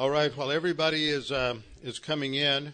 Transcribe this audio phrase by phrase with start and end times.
[0.00, 2.72] All right, while everybody is um, is coming in,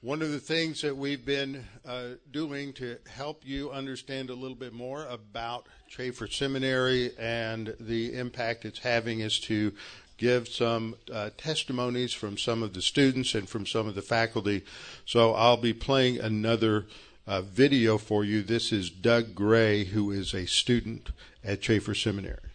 [0.00, 4.56] one of the things that we've been uh, doing to help you understand a little
[4.56, 9.74] bit more about Chafer Seminary and the impact it's having is to
[10.16, 14.64] give some uh, testimonies from some of the students and from some of the faculty.
[15.04, 16.86] So I'll be playing another
[17.26, 18.42] uh, video for you.
[18.42, 21.10] This is Doug Gray, who is a student
[21.44, 22.49] at Chafer Seminary.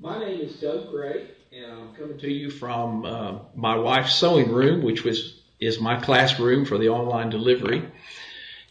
[0.00, 4.52] My name is Doug Gray, and I'm coming to you from uh, my wife's sewing
[4.52, 7.82] room, which was is my classroom for the online delivery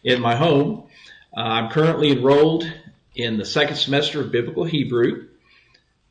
[0.05, 0.87] in my home.
[1.35, 2.63] Uh, I'm currently enrolled
[3.13, 5.27] in the second semester of Biblical Hebrew.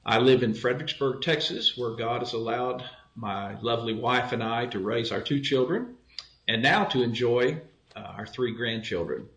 [0.04, 4.78] I live in Fredericksburg, Texas, where God has allowed my lovely wife and I to
[4.80, 5.96] raise our two children
[6.46, 7.62] and now to enjoy
[7.96, 9.28] uh, our three grandchildren.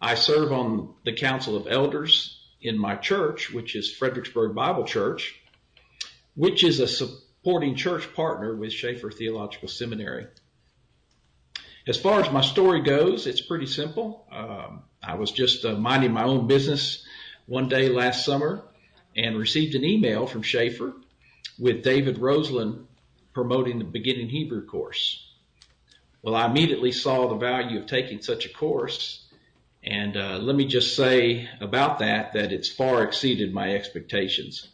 [0.00, 2.33] I serve on the Council of Elders
[2.64, 5.38] in my church, which is Fredericksburg Bible Church,
[6.34, 10.26] which is a supporting church partner with Chafer Theological Seminary.
[11.86, 14.26] As far as my story goes, it's pretty simple.
[14.32, 17.04] Um, I was just uh, minding my own business
[17.44, 18.64] one day last summer
[19.14, 20.94] and received an email from Chafer
[21.58, 22.86] with David Roseland
[23.34, 25.20] promoting the beginning Hebrew course.
[26.22, 29.23] Well, I immediately saw the value of taking such a course
[29.84, 34.68] and uh, let me just say about that that it's far exceeded my expectations.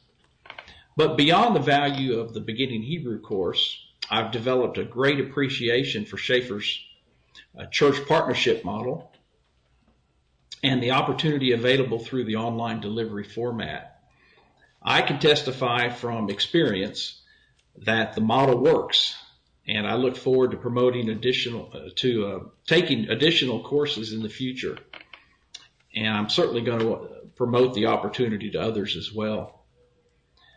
[0.96, 3.76] But beyond the value of the beginning Hebrew course,
[4.08, 6.80] I've developed a great appreciation for Chafer's
[7.58, 9.10] uh, church partnership model
[10.62, 14.02] and the opportunity available through the online delivery format.
[14.82, 17.20] I can testify from experience
[17.78, 19.16] that the model works
[19.66, 24.28] and I look forward to promoting additional uh, to uh, taking additional courses in the
[24.28, 24.76] future.
[25.94, 29.64] And I'm certainly going to promote the opportunity to others as well.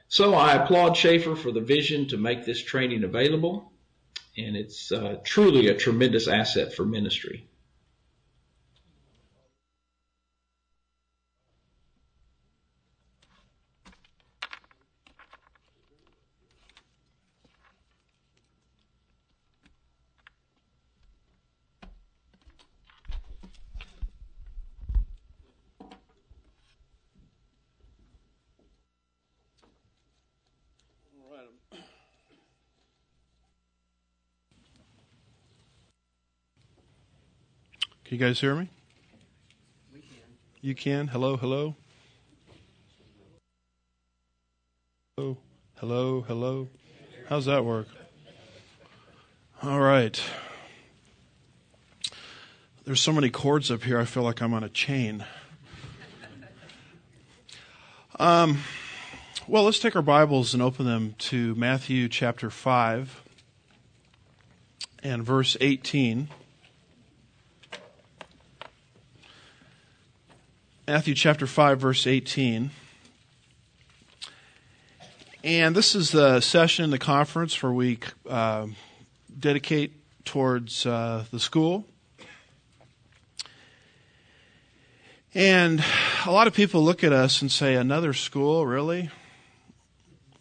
[0.08, 3.72] So I applaud Chafer for the vision to make this training available,
[4.38, 7.48] and it's uh, truly a tremendous asset for ministry.
[38.13, 38.69] You guys hear me?
[39.91, 40.19] We can.
[40.62, 41.07] You can?
[41.07, 41.75] Hello, hello?
[45.18, 45.38] Hello,
[45.78, 46.68] hello, hello.
[47.28, 47.88] How's that work?
[49.63, 50.22] All right.
[52.85, 55.25] There's so many cords up here, I feel like I'm on a chain.
[58.19, 58.59] Um,
[59.47, 63.24] well, let's take our Bibles and open them to Matthew chapter 5
[65.01, 66.30] and verse 18.
[70.94, 72.70] Matthew chapter 5, verse 18.
[75.44, 77.98] And this is the session the conference where we
[78.30, 78.68] uh,
[79.40, 79.94] dedicate
[80.24, 81.86] towards uh, the school.
[85.34, 85.84] And
[86.28, 89.10] a lot of people look at us and say, Another school, really?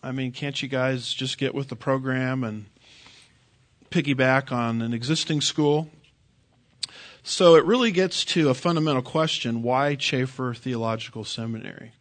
[0.02, 2.66] I mean, can't you guys just get with the program and
[3.90, 5.88] piggyback on an existing school?
[7.24, 11.92] So it really gets to a fundamental question why Chafer Theological Seminary?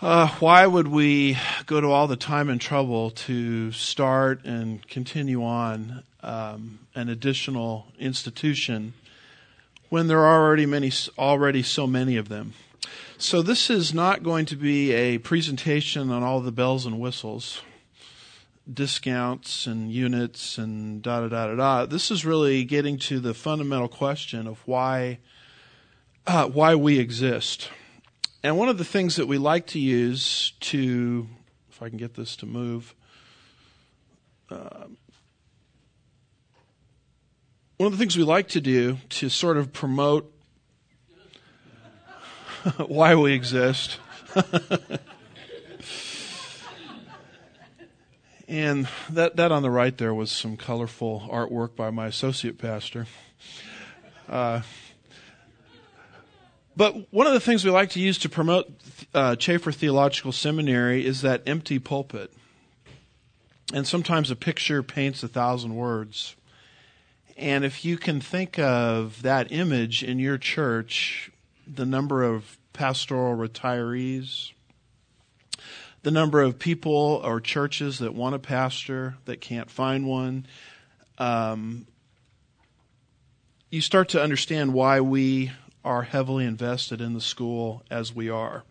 [0.00, 5.44] Uh, why would we go to all the time and trouble to start and continue
[5.44, 8.92] on um, an additional institution
[9.88, 12.54] when there are already many, already so many of them?
[13.18, 17.60] So this is not going to be a presentation on all the bells and whistles
[18.72, 21.86] discounts and units and da da da da da.
[21.86, 25.18] This is really getting to the fundamental question of why
[26.26, 27.70] uh, why we exist.
[28.42, 31.26] And one of the things that we like to use to,
[31.70, 32.94] if I can get this to move,
[34.50, 34.84] uh,
[37.78, 40.32] one of the things we like to do to sort of promote
[42.86, 43.98] why we exist
[48.48, 53.06] And that, that on the right there was some colorful artwork by my associate pastor.
[54.26, 54.62] Uh,
[56.74, 58.72] but one of the things we like to use to promote
[59.12, 62.32] uh, Chafer Theological Seminary is that empty pulpit.
[63.74, 66.34] And sometimes a picture paints a thousand words.
[67.36, 71.30] And if you can think of that image in your church,
[71.66, 74.52] the number of pastoral retirees,
[76.02, 80.46] the number of people or churches that want a pastor that can't find one,
[81.18, 81.86] um,
[83.70, 85.52] you start to understand why we
[85.84, 88.64] are heavily invested in the school as we are.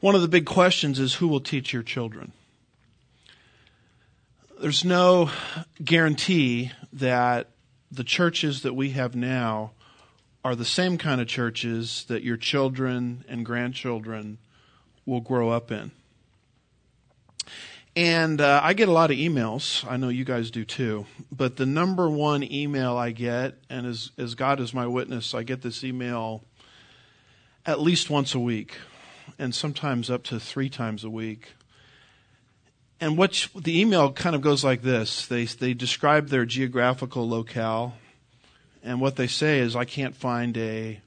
[0.00, 2.32] One of the big questions is who will teach your children?
[4.60, 5.30] There's no
[5.82, 7.48] guarantee that
[7.90, 9.72] the churches that we have now
[10.44, 14.38] are the same kind of churches that your children and grandchildren
[15.06, 15.90] will grow up in.
[17.96, 19.84] And uh, I get a lot of emails.
[19.90, 21.06] I know you guys do too.
[21.32, 25.42] But the number one email I get, and as, as God is my witness, I
[25.42, 26.42] get this email
[27.66, 28.78] at least once a week,
[29.38, 31.52] and sometimes up to three times a week.
[33.00, 37.94] And what the email kind of goes like this: they they describe their geographical locale,
[38.82, 41.00] and what they say is, "I can't find a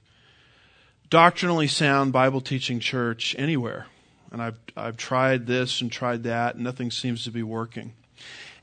[1.09, 3.87] doctrinally sound Bible teaching church anywhere."
[4.33, 7.93] and I've I've tried this and tried that, and nothing seems to be working.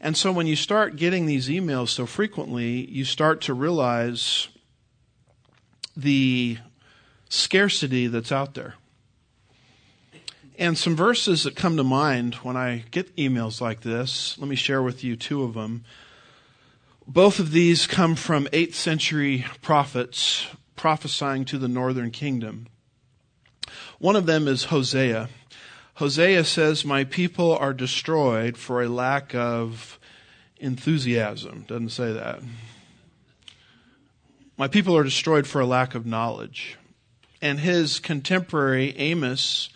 [0.00, 4.48] And so when you start getting these emails so frequently, you start to realize
[5.96, 6.58] the
[7.28, 8.74] scarcity that's out there.
[10.58, 14.56] And some verses that come to mind when I get emails like this, let me
[14.56, 15.84] share with you two of them.
[17.06, 20.46] Both of these come from 8th century prophets
[20.80, 22.66] prophesying to the northern kingdom.
[23.98, 25.28] One of them is Hosea.
[25.96, 29.98] Hosea says, My people are destroyed for a lack of
[30.56, 31.66] enthusiasm.
[31.68, 32.40] Doesn't say that.
[34.56, 36.78] My people are destroyed for a lack of knowledge.
[37.42, 39.68] And his contemporary, Amos,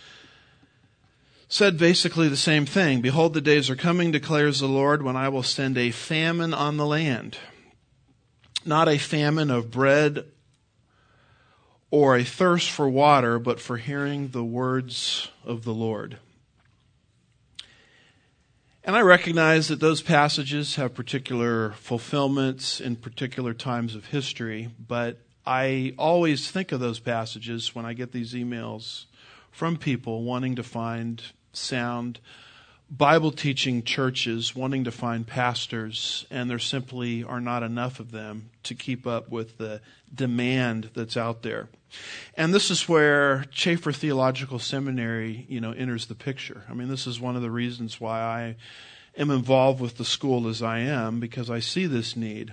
[1.48, 3.02] said basically the same thing.
[3.02, 6.78] Behold, the days are coming, declares the Lord, when I will send a famine on
[6.78, 7.36] the land.
[8.64, 10.24] Not a famine of bread
[11.94, 16.18] or a thirst for water, but for hearing the words of the Lord.
[18.82, 25.20] And I recognize that those passages have particular fulfillments in particular times of history, but
[25.46, 29.04] I always think of those passages when I get these emails
[29.52, 32.18] from people wanting to find sound
[32.90, 38.50] Bible teaching churches wanting to find pastors, and there simply are not enough of them
[38.64, 39.80] to keep up with the
[40.14, 41.68] demand that's out there.
[42.36, 46.64] And this is where Chafer Theological Seminary, you know, enters the picture.
[46.68, 48.56] I mean, this is one of the reasons why I
[49.16, 52.52] am involved with the school as I am, because I see this need.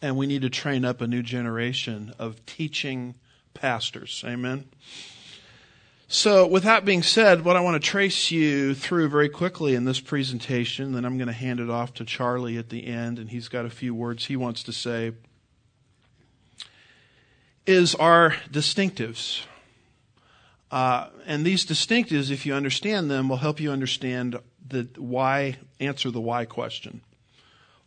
[0.00, 3.14] And we need to train up a new generation of teaching
[3.52, 4.22] pastors.
[4.26, 4.68] Amen.
[6.08, 9.86] So, with that being said, what I want to trace you through very quickly in
[9.86, 13.28] this presentation, then I'm going to hand it off to Charlie at the end, and
[13.28, 15.12] he's got a few words he wants to say,
[17.66, 19.42] is our distinctives.
[20.70, 24.38] Uh, and these distinctives, if you understand them, will help you understand
[24.68, 27.00] the why, answer the why question.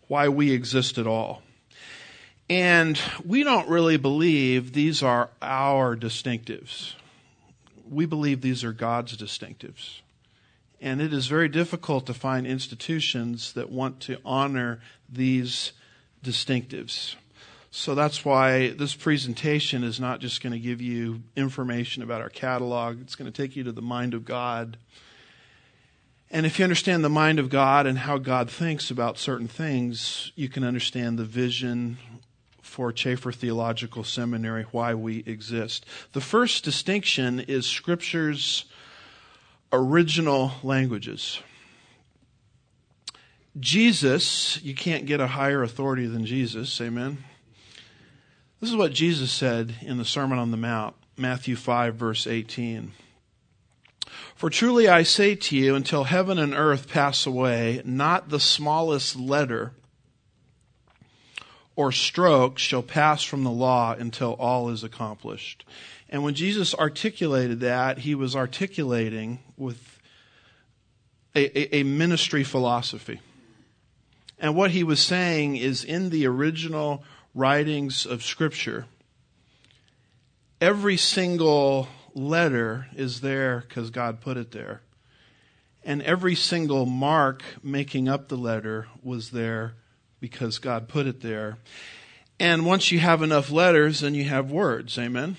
[0.09, 1.41] Why we exist at all.
[2.49, 6.95] And we don't really believe these are our distinctives
[7.89, 10.01] we believe these are God's distinctives.
[10.81, 14.79] And it is very difficult to find institutions that want to honor
[15.11, 15.73] these
[16.23, 17.15] distinctives.
[17.71, 22.29] So that's why this presentation is not just going to give you information about our
[22.29, 24.77] catalog, it's going to take you to the mind of God.
[26.31, 30.31] And if you understand the mind of God and how God thinks about certain things,
[30.35, 31.97] you can understand the vision
[32.69, 35.85] for Chafer Theological Seminary why we exist.
[36.13, 38.65] The first distinction is Scripture's
[39.73, 41.41] original languages.
[43.59, 47.17] Jesus, you can't get a higher authority than Jesus, amen?
[48.61, 52.91] This is what Jesus said in the Sermon on the Mount, Matthew 5, verse 18.
[54.35, 59.15] For truly I say to you, until heaven and earth pass away, not the smallest
[59.15, 59.73] letter
[61.79, 65.63] or stroke shall pass from the law until all is accomplished.
[66.09, 69.97] And when Jesus articulated that, he was articulating with
[71.33, 73.21] a, a, a, ministry philosophy.
[74.39, 78.85] And what he was saying is in the original writings of Scripture,
[80.59, 84.81] every single letter is there because God put it there.
[85.85, 89.75] And every single mark making up the letter was there
[90.19, 91.57] because God put it there.
[92.39, 94.97] And once you have enough letters, then you have words.
[94.97, 95.37] Amen.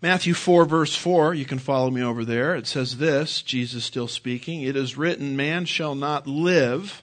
[0.00, 2.56] Matthew 4, verse 4, you can follow me over there.
[2.56, 4.62] It says this Jesus still speaking.
[4.62, 7.02] It is written, Man shall not live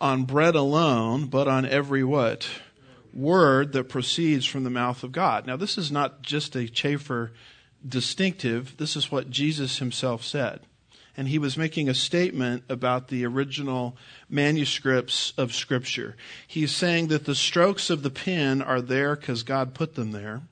[0.00, 2.46] on bread alone, but on every what?
[3.14, 5.46] Word that proceeds from the mouth of God.
[5.46, 7.32] Now, this is not just a Chafer
[7.86, 8.76] distinctive.
[8.76, 10.60] This is what Jesus himself said.
[11.16, 13.96] And he was making a statement about the original
[14.28, 16.16] manuscripts of Scripture.
[16.46, 20.42] He's saying that the strokes of the pen are there because God put them there.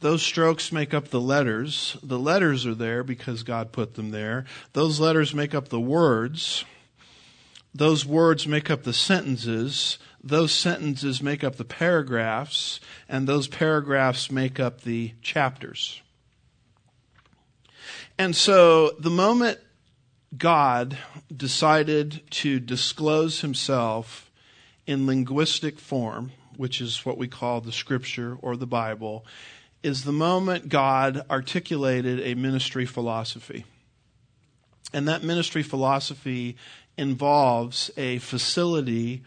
[0.00, 1.96] Those strokes make up the letters.
[2.02, 4.44] The letters are there because God put them there.
[4.72, 6.64] Those letters make up the words.
[7.74, 9.98] Those words make up the sentences.
[10.22, 12.80] Those sentences make up the paragraphs.
[13.08, 16.00] And those paragraphs make up the chapters.
[18.16, 19.58] And so the moment
[20.36, 20.98] God
[21.34, 24.30] decided to disclose himself
[24.86, 29.24] in linguistic form, which is what we call the scripture or the Bible,
[29.82, 33.64] is the moment God articulated a ministry philosophy.
[34.92, 36.56] And that ministry philosophy
[36.96, 39.22] involves a facility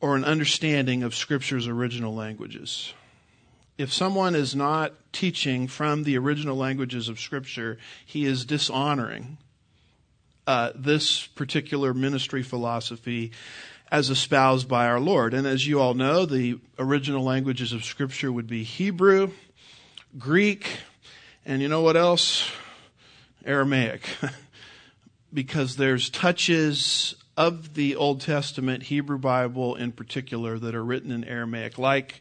[0.00, 2.92] or an understanding of Scripture's original languages.
[3.78, 9.38] If someone is not teaching from the original languages of Scripture, he is dishonoring
[10.46, 13.32] uh, this particular ministry philosophy
[13.90, 15.34] as espoused by our Lord.
[15.34, 19.30] And as you all know, the original languages of Scripture would be Hebrew,
[20.18, 20.68] Greek,
[21.44, 22.50] and you know what else?
[23.44, 24.08] Aramaic.
[25.32, 31.24] because there's touches of the Old Testament, Hebrew Bible in particular, that are written in
[31.24, 32.20] Aramaic, like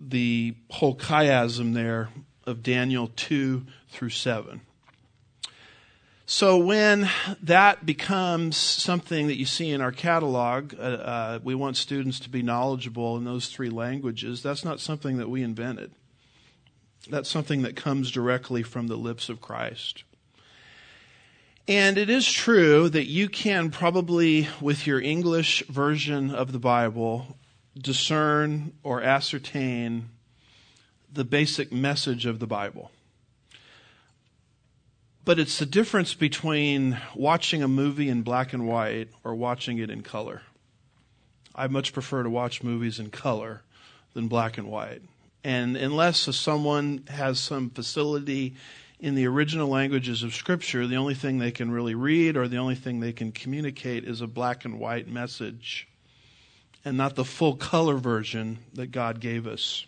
[0.00, 2.08] the whole chiasm there
[2.46, 4.60] of Daniel 2 through 7.
[6.30, 7.08] So when
[7.42, 12.28] that becomes something that you see in our catalog, uh, uh, we want students to
[12.28, 14.42] be knowledgeable in those three languages.
[14.42, 15.90] That's not something that we invented.
[17.08, 20.04] That's something that comes directly from the lips of Christ.
[21.66, 27.38] And it is true that you can probably, with your English version of the Bible,
[27.74, 30.10] discern or ascertain
[31.10, 32.90] the basic message of the Bible.
[35.28, 39.90] But it's the difference between watching a movie in black and white or watching it
[39.90, 40.40] in color.
[41.54, 43.60] I much prefer to watch movies in color
[44.14, 45.02] than black and white.
[45.44, 48.54] And unless someone has some facility
[49.00, 52.56] in the original languages of Scripture, the only thing they can really read or the
[52.56, 55.86] only thing they can communicate is a black and white message
[56.86, 59.84] and not the full color version that God gave us.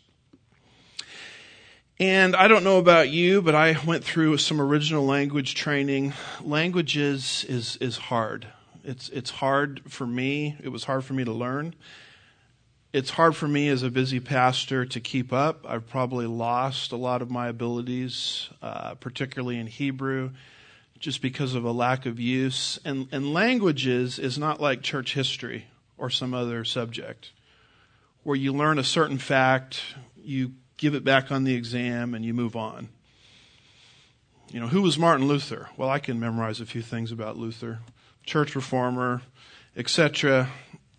[2.00, 6.14] And I don't know about you, but I went through some original language training.
[6.42, 8.48] Languages is, is hard.
[8.82, 10.56] It's, it's hard for me.
[10.60, 11.76] It was hard for me to learn
[12.92, 15.64] it's hard for me as a busy pastor to keep up.
[15.68, 20.30] I've probably lost a lot of my abilities, uh, particularly in Hebrew,
[20.98, 22.80] just because of a lack of use.
[22.84, 25.66] And, and languages is not like church history
[25.98, 27.30] or some other subject
[28.22, 29.80] where you learn a certain fact,
[30.16, 32.88] you give it back on the exam, and you move on.
[34.50, 35.68] You know, who was Martin Luther?
[35.76, 37.78] Well, I can memorize a few things about Luther.
[38.24, 39.22] Church reformer,
[39.76, 40.48] etc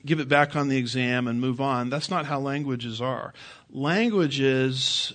[0.05, 1.89] give it back on the exam and move on.
[1.89, 3.33] That's not how languages are.
[3.69, 5.13] Languages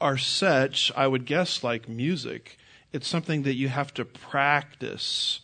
[0.00, 2.58] are such, I would guess, like music.
[2.92, 5.40] It's something that you have to practice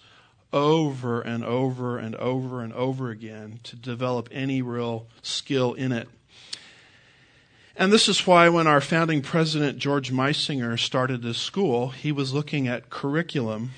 [0.53, 6.09] over and over and over and over again to develop any real skill in it.
[7.77, 12.35] And this is why when our founding president, George Meisinger, started this school, he was
[12.35, 13.71] looking at curriculum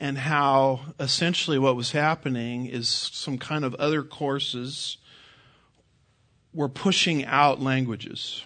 [0.00, 4.96] and how essentially what was happening is some kind of other courses
[6.54, 8.44] were pushing out languages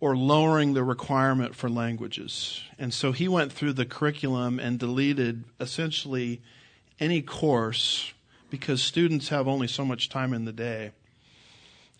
[0.00, 2.62] or lowering the requirement for languages.
[2.78, 6.40] And so he went through the curriculum and deleted essentially
[6.98, 8.12] any course
[8.48, 10.92] because students have only so much time in the day.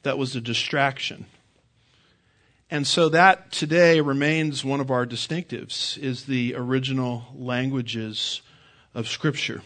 [0.03, 1.27] That was a distraction.
[2.71, 8.43] And so that today remains one of our distinctives is the original languages
[8.95, 9.63] of scripture.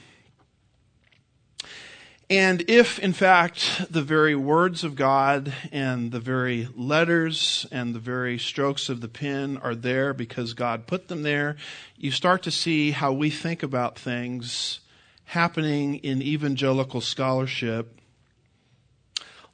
[2.31, 8.01] And if, in fact, the very words of God and the very letters and the
[8.01, 11.57] very strokes of the pen are there because God put them there,
[11.99, 14.81] you start to see how we think about things
[15.27, 18.01] happening in evangelical scholarship,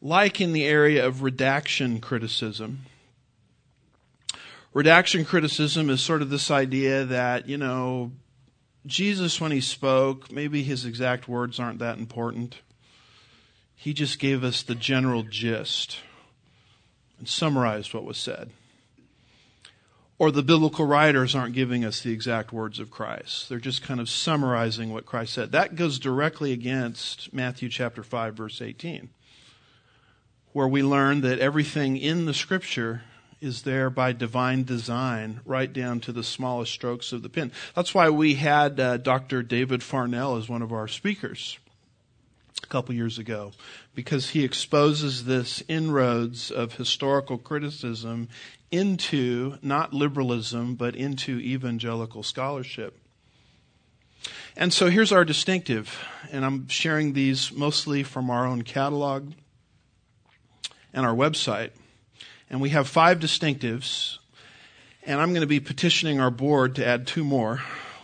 [0.00, 2.86] like in the area of redaction criticism
[4.72, 8.12] redaction criticism is sort of this idea that, you know,
[8.86, 12.58] Jesus, when he spoke, maybe his exact words aren't that important.
[13.74, 15.98] He just gave us the general gist
[17.18, 18.50] and summarized what was said.
[20.18, 23.48] or the biblical writers aren't giving us the exact words of Christ.
[23.48, 25.50] They're just kind of summarizing what Christ said.
[25.52, 29.08] That goes directly against Matthew chapter 5 verse 18,
[30.52, 33.02] where we learn that everything in the scripture
[33.40, 37.52] is there by divine design, right down to the smallest strokes of the pen.
[37.74, 39.42] That's why we had uh, Dr.
[39.42, 41.58] David Farnell as one of our speakers
[42.62, 43.52] a couple years ago,
[43.94, 48.28] because he exposes this inroads of historical criticism
[48.70, 52.98] into not liberalism, but into evangelical scholarship.
[54.56, 55.98] And so here's our distinctive,
[56.30, 59.32] and I'm sharing these mostly from our own catalog
[60.92, 61.70] and our website.
[62.48, 64.18] And we have five distinctives,
[65.04, 67.60] and I'm going to be petitioning our board to add two more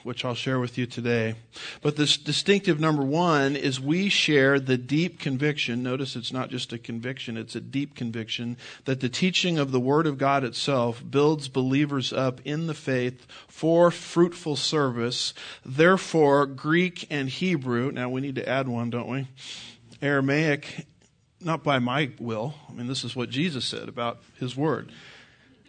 [0.07, 1.35] which I'll share with you today.
[1.83, 5.83] But this distinctive number one is we share the deep conviction.
[5.83, 9.81] Notice it's not just a conviction, it's a deep conviction that the teaching of the
[9.81, 15.35] Word of God itself builds believers up in the faith for fruitful service.
[15.65, 19.27] Therefore, Greek and Hebrew, now we need to add one, don't we?
[20.01, 20.87] Aramaic,
[21.47, 22.55] not by my will.
[22.69, 24.91] I mean, this is what Jesus said about His Word.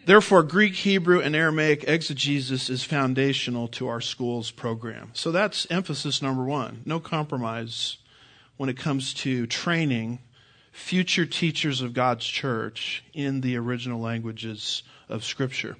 [0.04, 5.10] Therefore, Greek, Hebrew, and Aramaic exegesis is foundational to our school's program.
[5.12, 6.82] So that's emphasis number one.
[6.84, 7.98] No compromise
[8.56, 10.18] when it comes to training
[10.72, 15.76] future teachers of God's church in the original languages of Scripture.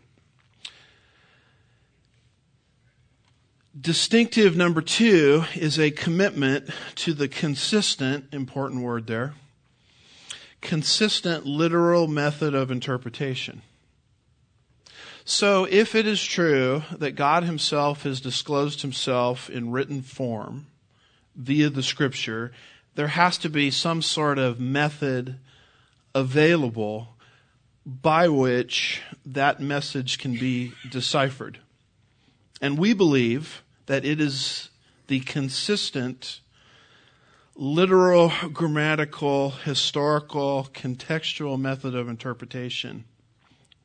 [3.78, 9.34] Distinctive number two is a commitment to the consistent, important word there,
[10.60, 13.62] consistent literal method of interpretation.
[15.24, 20.66] So, if it is true that God Himself has disclosed Himself in written form
[21.36, 22.52] via the Scripture,
[22.94, 25.38] there has to be some sort of method
[26.14, 27.10] available
[27.84, 31.58] by which that message can be deciphered.
[32.60, 34.70] And we believe that it is
[35.06, 36.40] the consistent,
[37.58, 43.04] literal, grammatical, historical, contextual method of interpretation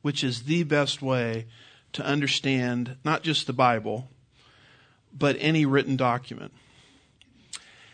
[0.04, 1.46] which is the best way
[1.94, 4.06] to understand not just the Bible,
[5.16, 6.52] but any written document.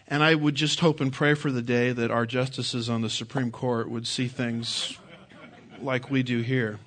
[0.08, 3.08] And I would just hope and pray for the day that our justices on the
[3.08, 4.98] Supreme Court would see things
[5.80, 6.80] like we do here.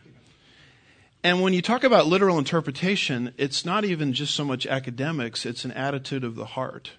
[1.24, 5.64] And when you talk about literal interpretation, it's not even just so much academics, it's
[5.64, 6.92] an attitude of the heart.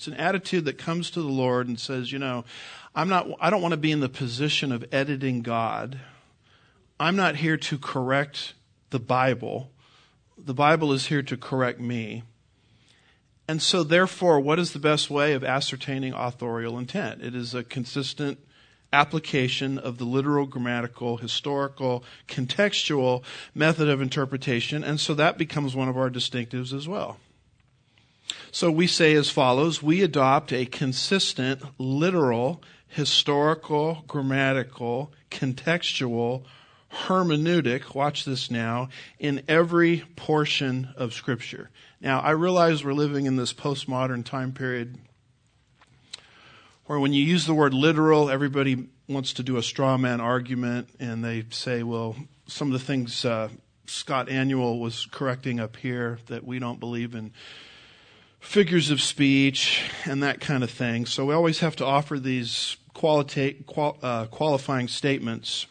[0.00, 2.46] It's an attitude that comes to the Lord and says, you know,
[2.94, 6.00] I'm not I don't want to be in the position of editing God
[7.00, 8.52] I'm not here to correct
[8.90, 9.70] the Bible.
[10.36, 12.24] The Bible is here to correct me.
[13.48, 17.22] And so, therefore, what is the best way of ascertaining authorial intent?
[17.22, 18.38] It is a consistent
[18.92, 23.22] application of the literal, grammatical, historical, contextual
[23.54, 24.84] method of interpretation.
[24.84, 27.18] And so that becomes one of our distinctives as well.
[28.52, 36.44] So we say as follows we adopt a consistent, literal, historical, grammatical, contextual,
[36.92, 38.88] hermeneutic, watch this now,
[39.18, 41.70] in every portion of Scripture.
[42.00, 44.98] Now, I realize we're living in this postmodern time period
[46.86, 50.88] where when you use the word literal, everybody wants to do a straw man argument
[50.98, 52.16] and they say, well,
[52.46, 53.48] some of the things uh,
[53.86, 57.32] Scott Aniol was correcting up here that we don't believe in
[58.40, 61.06] figures of speech and that kind of thing.
[61.06, 65.66] So we always have to offer these qualita- qual- uh, qualifying statements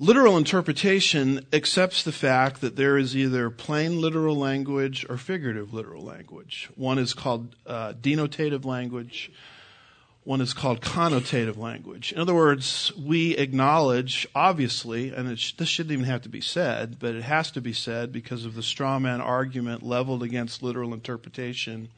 [0.00, 6.02] Literal interpretation accepts the fact that there is either plain literal language or figurative literal
[6.02, 6.68] language.
[6.74, 9.30] One is called uh, denotative language.
[10.24, 12.12] One is called connotative language.
[12.12, 17.14] In other words, we acknowledge, obviously, and this shouldn't even have to be said, but
[17.14, 21.90] it has to be said because of the straw man argument leveled against literal interpretation.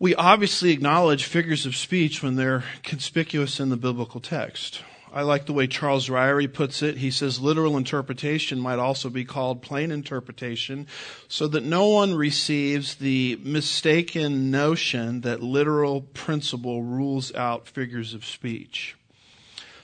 [0.00, 4.82] We obviously acknowledge figures of speech when they're conspicuous in the biblical text.
[5.14, 6.96] I like the way Charles Ryrie puts it.
[6.96, 10.86] He says literal interpretation might also be called plain interpretation,
[11.28, 18.24] so that no one receives the mistaken notion that literal principle rules out figures of
[18.24, 18.96] speech.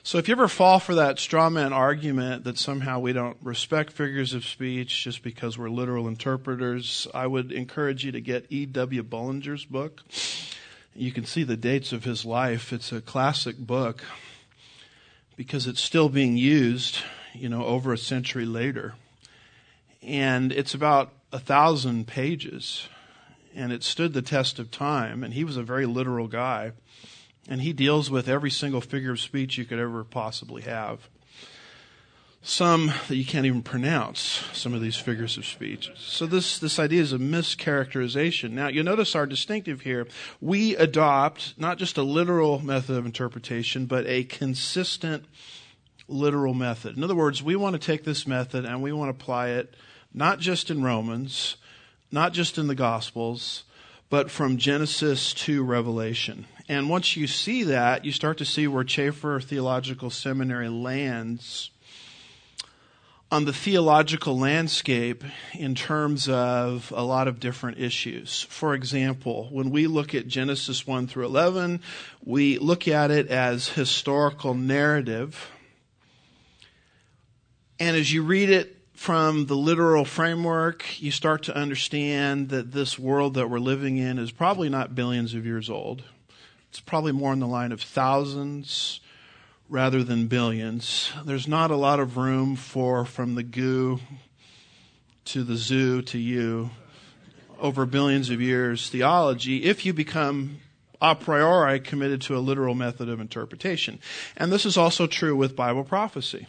[0.03, 3.93] So if you ever fall for that straw man argument that somehow we don't respect
[3.93, 9.03] figures of speech just because we're literal interpreters, I would encourage you to get E.W.
[9.03, 10.03] Bullinger's book.
[10.95, 12.73] You can see the dates of his life.
[12.73, 14.03] It's a classic book
[15.39, 16.99] because it's still being used,
[17.33, 18.95] you know, over a century later.
[20.03, 22.89] And it's about a thousand pages.
[23.55, 25.23] And it stood the test of time.
[25.23, 26.73] And he was a very literal guy.
[27.49, 31.09] And he deals with every single figure of speech you could ever possibly have.
[32.49, 35.91] Some that you can't even pronounce, some of these figures of speech.
[35.97, 38.53] So this, this idea is a mischaracterization.
[38.53, 40.07] Now you'll notice our distinctive here.
[40.41, 45.27] We adopt not just a literal method of interpretation, but a consistent
[46.09, 46.97] literal method.
[46.97, 49.75] In other words, we want to take this method and we want to apply it
[50.15, 51.57] not just in Romans,
[52.11, 53.65] not just in the Gospels,
[54.09, 56.47] but from Genesis to Revelation.
[56.67, 61.71] And once you see that, you start to see where Chafer Theological Seminary lands
[63.31, 68.47] on the theological landscape in terms of a lot of different issues.
[68.49, 71.83] For example, when we look at Genesis 1 through 11,
[72.25, 75.51] we look at it as historical narrative.
[77.79, 82.99] And as you read it from the literal framework, you start to understand that this
[82.99, 86.03] world that we're living in is probably not billions of years old.
[86.71, 89.01] It's probably more in the line of thousands
[89.69, 91.13] rather than billions.
[91.25, 94.01] There's not a lot of room for from the goo
[95.27, 96.71] to the zoo to you
[97.59, 100.59] over billions of years theology if you become
[101.01, 104.01] a priori committed to a literal method of interpretation.
[104.37, 106.47] And this is also true with Bible prophecy.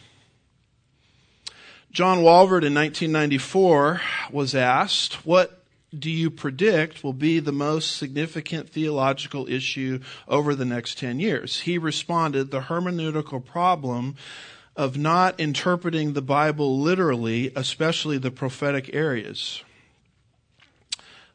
[1.92, 5.59] John Walvoord in 1994 was asked, What
[5.96, 11.60] do you predict will be the most significant theological issue over the next 10 years?
[11.60, 14.16] He responded, the hermeneutical problem
[14.76, 19.62] of not interpreting the Bible literally, especially the prophetic areas.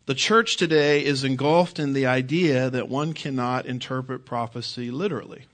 [0.06, 5.46] The church today is engulfed in the idea that one cannot interpret prophecy literally.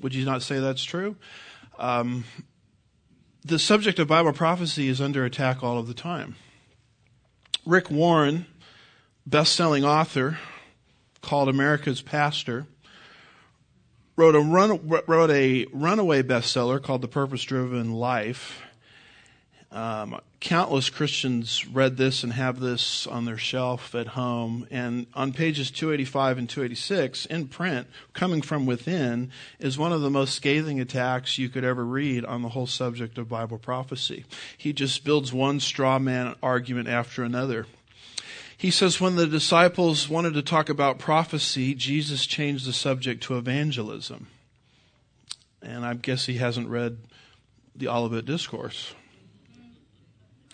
[0.00, 1.16] Would you not say that's true?
[1.78, 2.24] Um,
[3.44, 6.36] the subject of Bible prophecy is under attack all of the time.
[7.68, 8.46] Rick Warren,
[9.26, 10.38] best-selling author,
[11.20, 12.66] called America's Pastor,
[14.16, 18.62] wrote a run, wrote a runaway bestseller called The Purpose Driven Life.
[19.70, 24.66] Um, countless Christians read this and have this on their shelf at home.
[24.70, 30.10] And on pages 285 and 286 in print, coming from within, is one of the
[30.10, 34.24] most scathing attacks you could ever read on the whole subject of Bible prophecy.
[34.56, 37.66] He just builds one straw man argument after another.
[38.56, 43.38] He says when the disciples wanted to talk about prophecy, Jesus changed the subject to
[43.38, 44.28] evangelism.
[45.62, 46.98] And I guess he hasn't read
[47.74, 48.94] the Olivet Discourse.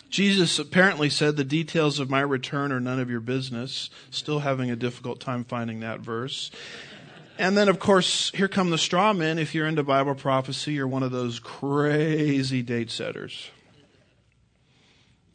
[0.09, 3.89] Jesus apparently said, The details of my return are none of your business.
[4.11, 6.51] Still having a difficult time finding that verse.
[7.37, 9.39] And then, of course, here come the straw men.
[9.39, 13.49] If you're into Bible prophecy, you're one of those crazy date setters.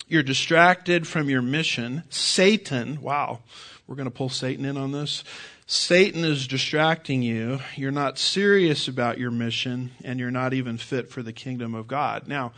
[0.08, 2.02] You're distracted from your mission.
[2.08, 3.40] Satan, wow,
[3.86, 5.24] we're going to pull Satan in on this.
[5.66, 7.60] Satan is distracting you.
[7.76, 11.86] You're not serious about your mission, and you're not even fit for the kingdom of
[11.86, 12.26] God.
[12.26, 12.52] Now,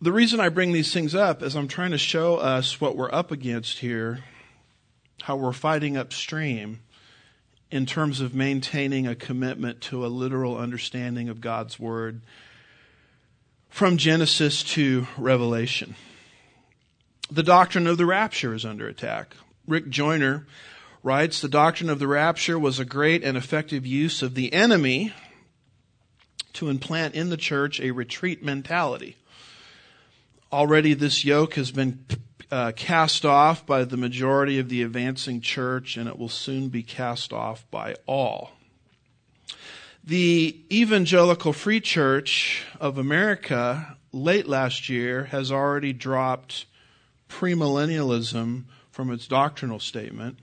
[0.00, 3.12] the reason I bring these things up is I'm trying to show us what we're
[3.12, 4.24] up against here,
[5.22, 6.80] how we're fighting upstream
[7.70, 12.20] in terms of maintaining a commitment to a literal understanding of God's Word
[13.70, 15.96] from Genesis to Revelation.
[17.30, 19.34] The doctrine of the rapture is under attack.
[19.66, 20.46] Rick Joyner
[21.02, 25.14] writes The doctrine of the rapture was a great and effective use of the enemy
[26.52, 29.16] to implant in the church a retreat mentality
[30.52, 32.04] Already, this yoke has been
[32.50, 36.82] uh, cast off by the majority of the advancing church, and it will soon be
[36.82, 38.52] cast off by all.
[40.04, 46.66] The Evangelical Free Church of America, late last year, has already dropped
[47.28, 50.38] premillennialism from its doctrinal statement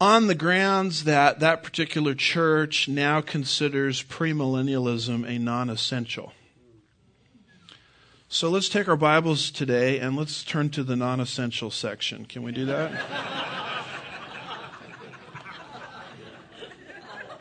[0.00, 6.32] on the grounds that that particular church now considers premillennialism a non essential.
[8.32, 12.26] So let's take our Bibles today and let's turn to the non essential section.
[12.26, 12.92] Can we do that?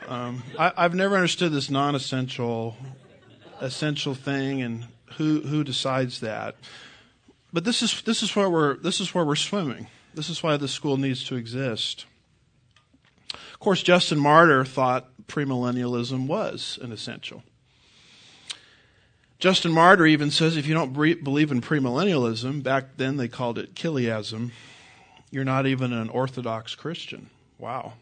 [0.08, 2.75] Um, I, have never understood this non essential
[3.62, 6.56] essential thing and who who decides that.
[7.54, 9.86] But this is this is where we're this is where we're swimming.
[10.15, 12.08] This is why the school needs to exist.
[13.32, 17.43] Of course, Justin Martyr thought premillennialism was an essential.
[19.39, 23.73] Justin Martyr even says if you don't believe in premillennialism, back then they called it
[23.73, 24.52] chiliasm,
[25.32, 27.30] you're not even an Orthodox Christian.
[27.58, 27.93] Wow.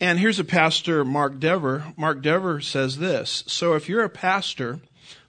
[0.00, 1.92] And here's a pastor, Mark Dever.
[1.96, 4.80] Mark Dever says this So if you're a pastor,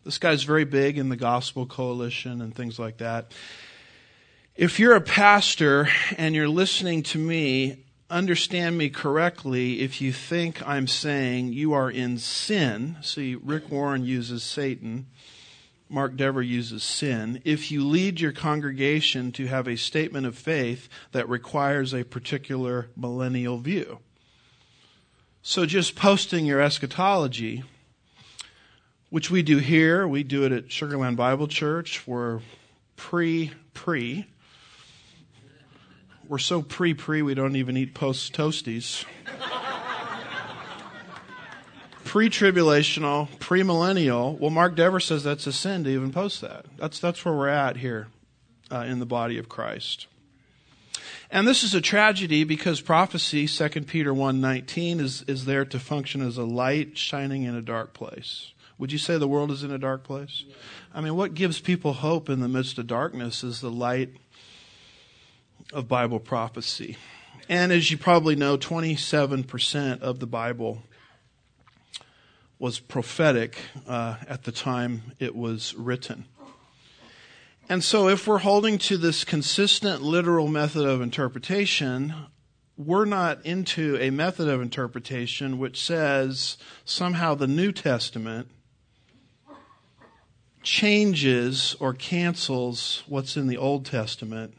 [0.04, 3.32] this guy's very big in the Gospel Coalition and things like that.
[4.56, 7.84] If you're a pastor and you're listening to me,
[8.14, 12.98] understand me correctly if you think I'm saying you are in sin.
[13.02, 15.08] See, Rick Warren uses Satan.
[15.90, 17.42] Mark Dever uses sin.
[17.44, 22.88] If you lead your congregation to have a statement of faith that requires a particular
[22.96, 24.00] millennial view.
[25.42, 27.64] So just posting your eschatology,
[29.10, 32.08] which we do here, we do it at Sugarland Bible Church.
[32.08, 32.40] We're
[32.96, 34.26] pre pre
[36.28, 39.06] we're so pre pre we don't even eat post toasties.
[42.04, 44.38] pre tribulational, premillennial.
[44.40, 46.66] Well, Mark Dever says that's a sin to even post that.
[46.78, 48.08] That's that's where we're at here
[48.72, 50.08] uh, in the body of Christ.
[51.30, 56.22] And this is a tragedy because prophecy, 2 Peter 1.19, is, is there to function
[56.22, 58.52] as a light shining in a dark place.
[58.78, 60.44] Would you say the world is in a dark place?
[60.94, 64.10] I mean, what gives people hope in the midst of darkness is the light
[65.74, 66.98] of Bible prophecy.
[67.50, 70.84] And as you probably know, 27% of the Bible
[72.58, 73.58] was prophetic
[73.88, 76.26] uh, at the time it was written.
[77.68, 82.14] And so, if we're holding to this consistent literal method of interpretation,
[82.78, 88.50] we're not into a method of interpretation which says somehow the New Testament
[90.62, 94.56] changes or cancels what's in the Old Testament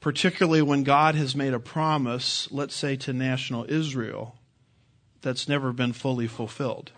[0.00, 4.36] particularly when God has made a promise, let's say to national Israel,
[5.20, 6.92] that's never been fully fulfilled.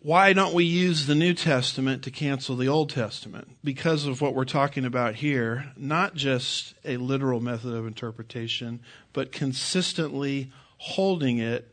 [0.00, 3.56] Why don't we use the New Testament to cancel the Old Testament?
[3.62, 8.80] Because of what we're talking about here, not just a literal method of interpretation,
[9.12, 11.72] but consistently holding it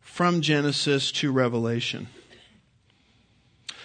[0.00, 2.08] from Genesis to Revelation.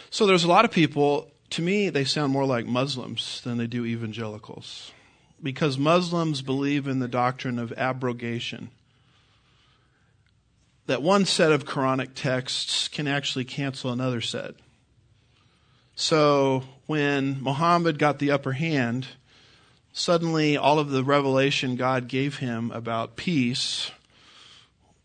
[0.09, 3.67] So there's a lot of people to me, they sound more like Muslims than they
[3.67, 4.91] do evangelicals.
[5.43, 8.69] Because Muslims believe in the doctrine of abrogation.
[10.87, 14.55] That one set of Quranic texts can actually cancel another set.
[15.95, 19.07] So when Muhammad got the upper hand,
[19.93, 23.91] suddenly all of the revelation God gave him about peace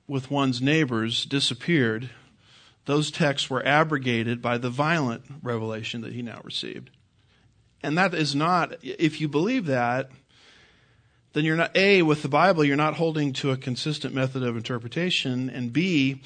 [0.07, 2.11] with one's neighbors disappeared
[2.87, 6.91] those texts were abrogated by the violent revelation that he now received.
[7.83, 10.11] And that is not, if you believe that,
[11.35, 14.57] then you're not, A, with the Bible, you're not holding to a consistent method of
[14.57, 16.23] interpretation, and B,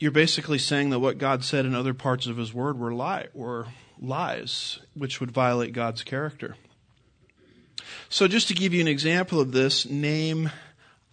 [0.00, 3.28] you're basically saying that what God said in other parts of his word were lie,
[3.32, 3.68] were
[4.00, 6.56] lies, which would violate God's character.
[8.08, 10.50] So just to give you an example of this, Naim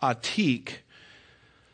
[0.01, 0.77] Ateek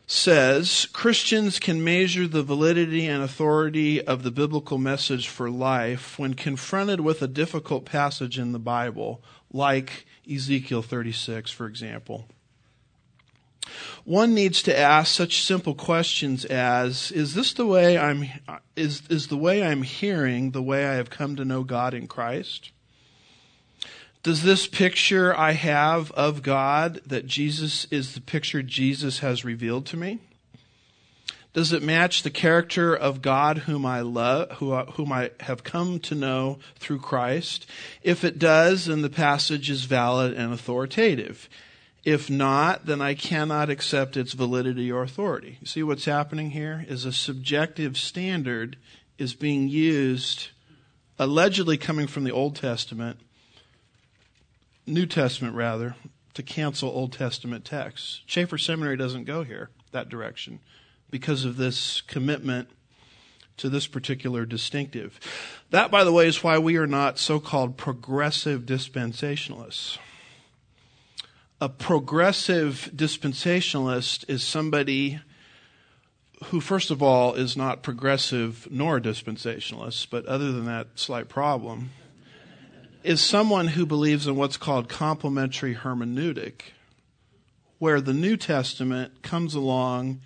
[0.10, 6.34] says Christians can measure the validity and authority of the biblical message for life when
[6.34, 12.26] confronted with a difficult passage in the Bible, like Ezekiel 36, for example.
[14.06, 18.26] One needs to ask such simple questions as is this the way I'm
[18.78, 22.08] is is the way I'm hearing the way I have come to know God in
[22.08, 22.72] Christ?
[24.24, 29.86] Does this picture I have of God that Jesus is the picture Jesus has revealed
[29.88, 30.20] to me?
[31.54, 36.14] Does it match the character of God whom I love, whom I have come to
[36.14, 37.66] know through Christ?
[38.04, 41.50] If it does, then the passage is valid and authoritative.
[42.04, 45.58] If not, then I cannot accept its validity or authority.
[45.60, 48.78] You see what's happening here is a subjective standard
[49.18, 50.50] is being used,
[51.18, 53.20] allegedly coming from the Old Testament,
[54.88, 55.96] New Testament rather,
[56.34, 58.22] to cancel Old Testament texts.
[58.26, 60.60] Chafer Seminary doesn't go here, that direction,
[61.10, 62.70] because of this commitment
[63.58, 65.20] to this particular distinctive.
[65.72, 69.98] That, by the way, is why we are not so called progressive dispensationalists.
[71.60, 75.20] A progressive dispensationalist is somebody
[76.46, 81.90] who, first of all, is not progressive nor dispensationalist, but other than that slight problem,
[83.08, 86.74] is someone who believes in what's called complementary hermeneutic,
[87.80, 90.20] where the New Testament comes along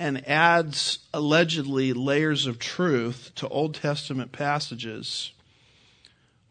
[0.00, 5.30] and adds allegedly layers of truth to Old Testament passages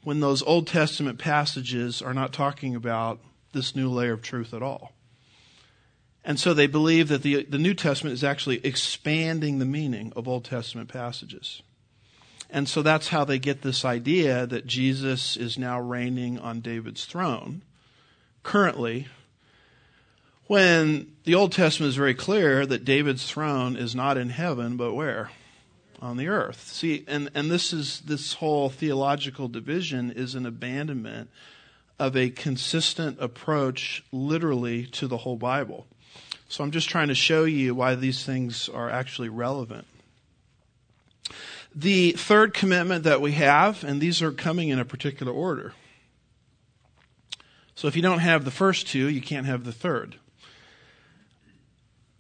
[0.06, 3.20] when those Old Testament passages are not talking about
[3.52, 4.94] this new layer of truth at all.
[6.24, 10.30] And so they believe that the, the New Testament is actually expanding the meaning of
[10.30, 11.62] Old Testament passages.
[12.52, 17.06] And so that's how they get this idea that Jesus is now reigning on David's
[17.06, 17.62] throne
[18.44, 19.08] currently,
[20.48, 24.94] when the Old Testament is very clear that David's throne is not in heaven, but
[24.94, 25.32] where?
[26.02, 26.68] On the earth.
[26.68, 31.30] See, and, and this is this whole theological division is an abandonment
[32.00, 35.86] of a consistent approach literally to the whole Bible.
[36.50, 39.86] So I'm just trying to show you why these things are actually relevant.
[41.74, 45.74] The third commitment that we have, and these are coming in a particular order.
[47.76, 50.18] So if you don't have the first two, you can't have the third.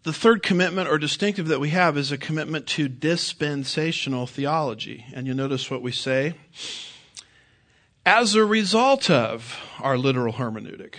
[0.04, 5.06] The third commitment or distinctive that we have is a commitment to dispensational theology.
[5.14, 6.34] And you notice what we say.
[8.04, 10.96] As a result of our literal hermeneutic,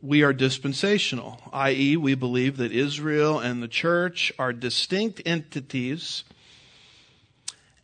[0.00, 6.24] we are dispensational, i.e., we believe that Israel and the church are distinct entities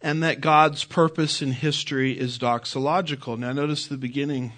[0.00, 3.38] and that God's purpose in history is doxological.
[3.38, 4.52] Now, notice the beginning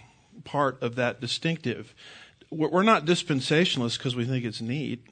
[0.44, 1.94] part of that distinctive.
[2.50, 5.07] We're not dispensationalists because we think it's neat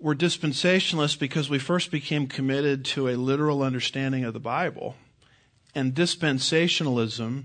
[0.00, 4.94] we're dispensationalists because we first became committed to a literal understanding of the Bible.
[5.74, 7.44] And dispensationalism,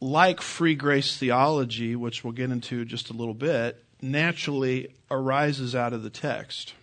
[0.00, 5.92] like free grace theology, which we'll get into just a little bit, naturally arises out
[5.92, 6.74] of the text.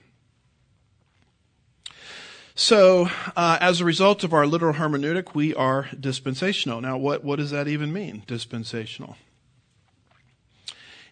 [2.55, 6.81] So, uh, as a result of our literal hermeneutic, we are dispensational.
[6.81, 9.17] Now, what, what does that even mean, dispensational?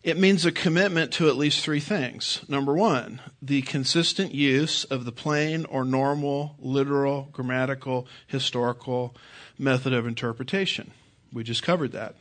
[0.04, 2.42] It means a commitment to at least three things.
[2.48, 9.16] Number one, the consistent use of the plain or normal, literal, grammatical, historical
[9.58, 10.92] method of interpretation.
[11.34, 12.16] We just covered that.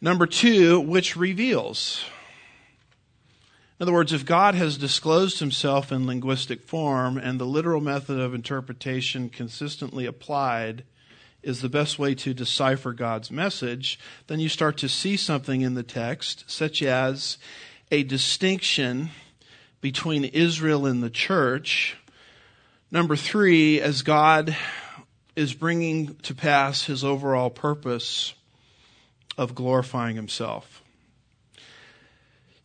[0.00, 2.04] Number two, which reveals.
[3.78, 8.20] In other words, if God has disclosed himself in linguistic form and the literal method
[8.20, 10.84] of interpretation consistently applied,
[11.42, 15.74] is the best way to decipher God's message, then you start to see something in
[15.74, 17.36] the text, such as
[17.90, 19.10] a distinction
[19.80, 21.96] between Israel and the church.
[22.90, 24.56] Number three, as God
[25.36, 28.34] is bringing to pass his overall purpose
[29.36, 30.73] of glorifying himself.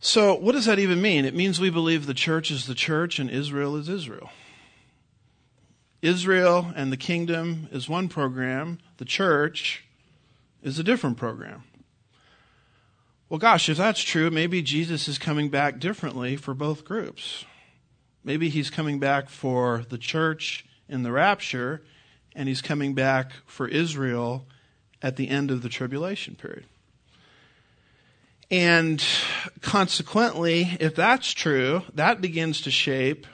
[0.02, 1.26] So, what does that even mean?
[1.26, 4.30] It means we believe the church is the church and Israel is Israel.
[6.00, 9.84] Israel and the kingdom is one program, the church
[10.62, 11.64] is a different program.
[13.28, 17.44] Well, gosh, if that's true, maybe Jesus is coming back differently for both groups.
[18.24, 21.82] Maybe he's coming back for the church in the rapture,
[22.34, 24.46] and he's coming back for Israel
[25.02, 26.64] at the end of the tribulation period.
[28.50, 29.04] And
[29.60, 33.26] consequently, if that's true, that begins to shape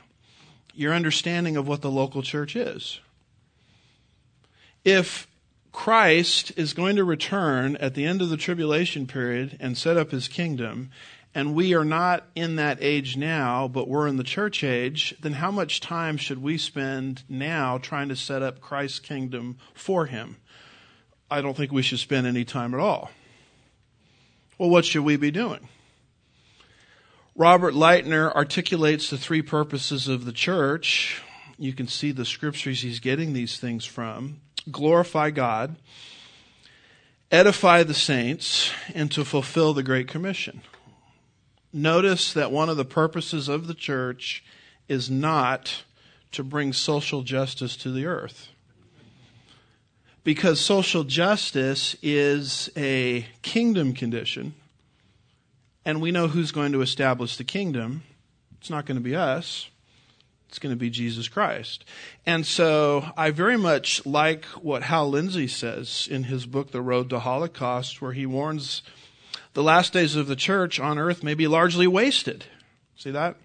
[0.74, 3.00] your understanding of what the local church is.
[4.85, 5.26] If
[5.72, 10.11] Christ is going to return at the end of the tribulation period and set up
[10.11, 10.90] his kingdom,
[11.35, 15.35] and we are not in that age now, but we're in the church age, then
[15.35, 20.37] how much time should we spend now trying to set up Christ's kingdom for him?
[21.31, 23.11] I don't think we should spend any time at all.
[24.58, 25.68] Well, what should we be doing?
[27.34, 31.22] Robert Lightner articulates the three purposes of the church.
[31.58, 34.40] You can see the scriptures he's getting these things from
[34.70, 35.76] glorify God,
[37.30, 40.62] edify the saints, and to fulfill the Great Commission.
[41.72, 44.42] Notice that one of the purposes of the church
[44.88, 45.84] is not
[46.32, 48.48] to bring social justice to the earth.
[50.26, 54.54] Because social justice is a kingdom condition
[55.84, 58.02] and we know who's going to establish the kingdom.
[58.58, 59.70] It's not going to be us.
[60.48, 61.84] It's going to be Jesus Christ.
[62.26, 67.08] And so I very much like what Hal Lindsey says in his book, The Road
[67.10, 68.82] to Holocaust, where he warns
[69.54, 72.46] the last days of the church on earth may be largely wasted.
[72.96, 73.36] See that?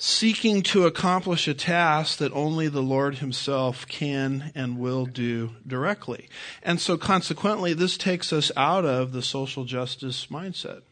[0.00, 6.28] Seeking to accomplish a task that only the Lord Himself can and will do directly.
[6.62, 10.82] And so consequently, this takes us out of the social justice mindset.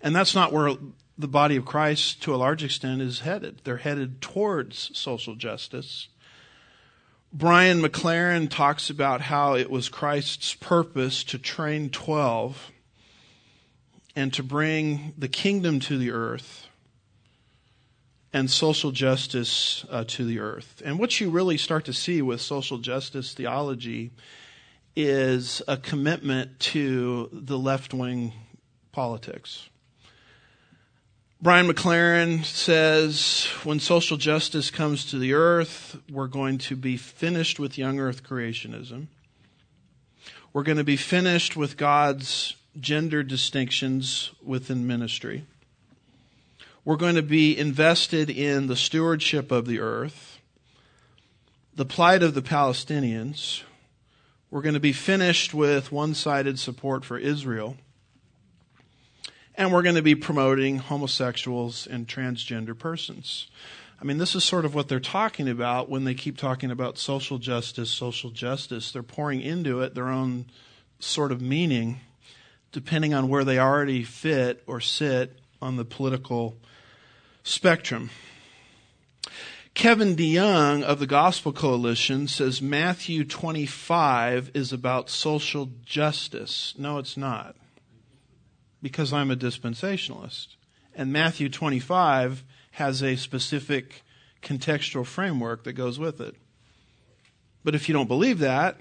[0.00, 0.74] And that's not where
[1.18, 3.60] the body of Christ, to a large extent, is headed.
[3.64, 6.08] They're headed towards social justice.
[7.30, 12.70] Brian McLaren talks about how it was Christ's purpose to train 12
[14.16, 16.63] and to bring the kingdom to the earth
[18.34, 20.82] and social justice uh, to the earth.
[20.84, 24.10] And what you really start to see with social justice theology
[24.96, 28.32] is a commitment to the left wing
[28.90, 29.68] politics.
[31.40, 37.60] Brian McLaren says when social justice comes to the earth, we're going to be finished
[37.60, 39.06] with young earth creationism.
[40.52, 45.44] We're going to be finished with God's gender distinctions within ministry.
[46.86, 50.38] We're going to be invested in the stewardship of the earth,
[51.74, 53.62] the plight of the Palestinians.
[54.50, 57.78] We're going to be finished with one sided support for Israel.
[59.54, 63.48] And we're going to be promoting homosexuals and transgender persons.
[63.98, 66.98] I mean, this is sort of what they're talking about when they keep talking about
[66.98, 68.92] social justice, social justice.
[68.92, 70.44] They're pouring into it their own
[70.98, 72.00] sort of meaning,
[72.72, 76.58] depending on where they already fit or sit on the political
[77.44, 78.10] spectrum.
[79.74, 86.74] Kevin DeYoung of the Gospel Coalition says Matthew 25 is about social justice.
[86.78, 87.56] No, it's not.
[88.80, 90.48] Because I'm a dispensationalist.
[90.94, 94.02] And Matthew 25 has a specific
[94.42, 96.36] contextual framework that goes with it.
[97.64, 98.78] But if you don't believe that,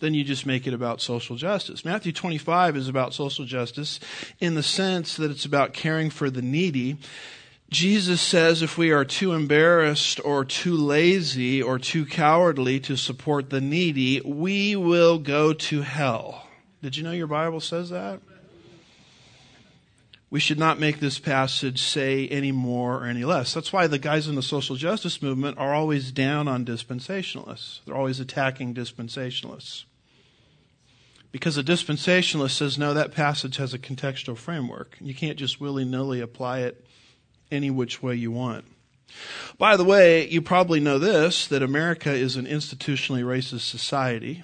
[0.00, 1.84] then you just make it about social justice.
[1.84, 4.00] Matthew 25 is about social justice
[4.40, 6.98] in the sense that it's about caring for the needy.
[7.72, 13.48] Jesus says if we are too embarrassed or too lazy or too cowardly to support
[13.48, 16.46] the needy, we will go to hell.
[16.82, 18.20] Did you know your Bible says that?
[20.28, 23.54] We should not make this passage say any more or any less.
[23.54, 27.80] That's why the guys in the social justice movement are always down on dispensationalists.
[27.86, 29.84] They're always attacking dispensationalists.
[31.30, 34.98] Because a dispensationalist says, no, that passage has a contextual framework.
[35.00, 36.84] You can't just willy nilly apply it
[37.52, 38.64] any which way you want.
[39.58, 44.42] By the way, you probably know this that America is an institutionally racist society.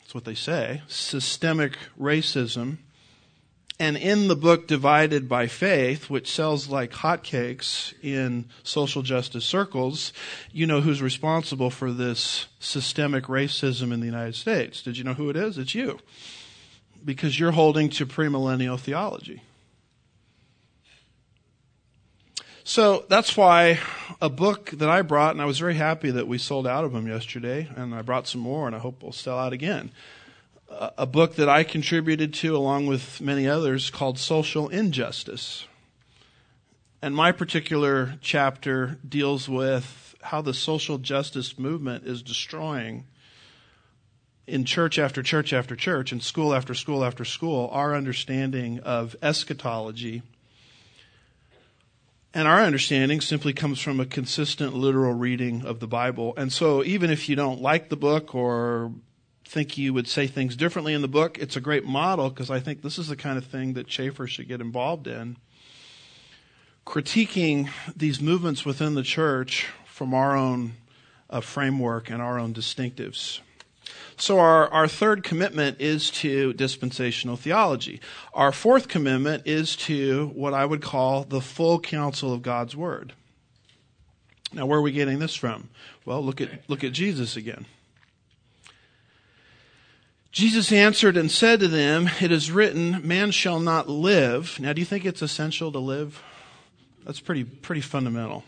[0.00, 0.82] That's what they say.
[0.88, 2.78] Systemic racism
[3.78, 10.12] and in the book Divided by Faith, which sells like hotcakes in social justice circles,
[10.52, 14.80] you know who's responsible for this systemic racism in the United States.
[14.80, 15.58] Did you know who it is?
[15.58, 15.98] It's you.
[17.04, 19.42] Because you're holding to premillennial theology.
[22.66, 23.78] So that's why
[24.22, 26.92] a book that I brought, and I was very happy that we sold out of
[26.92, 29.92] them yesterday, and I brought some more, and I hope we'll sell out again
[30.96, 35.66] a book that I contributed to along with many others called Social Injustice.
[37.02, 43.04] And my particular chapter deals with how the social justice movement is destroying
[44.46, 49.14] in church after church after church and school after school after school our understanding of
[49.22, 50.22] eschatology.
[52.34, 56.34] And our understanding simply comes from a consistent literal reading of the Bible.
[56.36, 58.92] And so even if you don't like the book or
[59.54, 61.38] think you would say things differently in the book.
[61.38, 64.26] It's a great model because I think this is the kind of thing that Chafer
[64.26, 65.36] should get involved in.
[66.86, 70.72] Critiquing these movements within the church from our own
[71.30, 73.40] uh, framework and our own distinctives.
[74.16, 78.00] So our, our third commitment is to dispensational theology.
[78.32, 83.12] Our fourth commitment is to what I would call the full counsel of God's Word.
[84.52, 85.68] Now, where are we getting this from?
[86.04, 87.66] Well, look at, look at Jesus again.
[90.30, 94.58] Jesus answered and said to them, It is written, man shall not live.
[94.60, 96.22] Now, do you think it's essential to live?
[97.04, 98.44] That's pretty, pretty fundamental.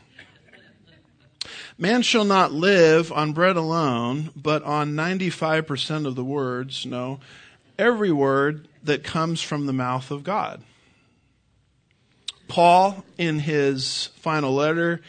[1.78, 7.20] Man shall not live on bread alone, but on 95% of the words, no,
[7.78, 10.62] every word that comes from the mouth of God.
[12.48, 15.02] Paul, in his final letter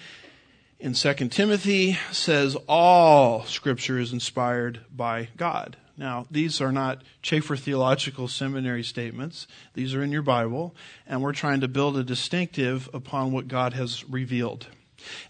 [0.80, 5.78] in 2 Timothy, says all scripture is inspired by God.
[5.96, 9.48] Now, these are not Chafer Theological Seminary statements.
[9.74, 10.76] These are in your Bible,
[11.08, 14.68] and we're trying to build a distinctive upon what God has revealed.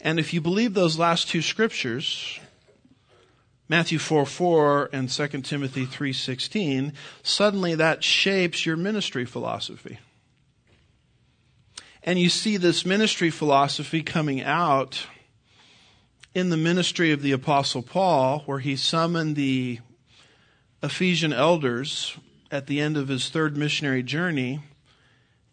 [0.02, 2.40] And if you believe those last two scriptures,
[3.70, 6.94] Matthew 4 4 and 2 Timothy 3.16,
[7.24, 10.00] suddenly that shapes your ministry philosophy.
[12.04, 15.06] And you see this ministry philosophy coming out
[16.34, 19.80] in the ministry of the Apostle Paul, where he summoned the
[20.82, 22.16] Ephesian elders
[22.50, 24.62] at the end of his third missionary journey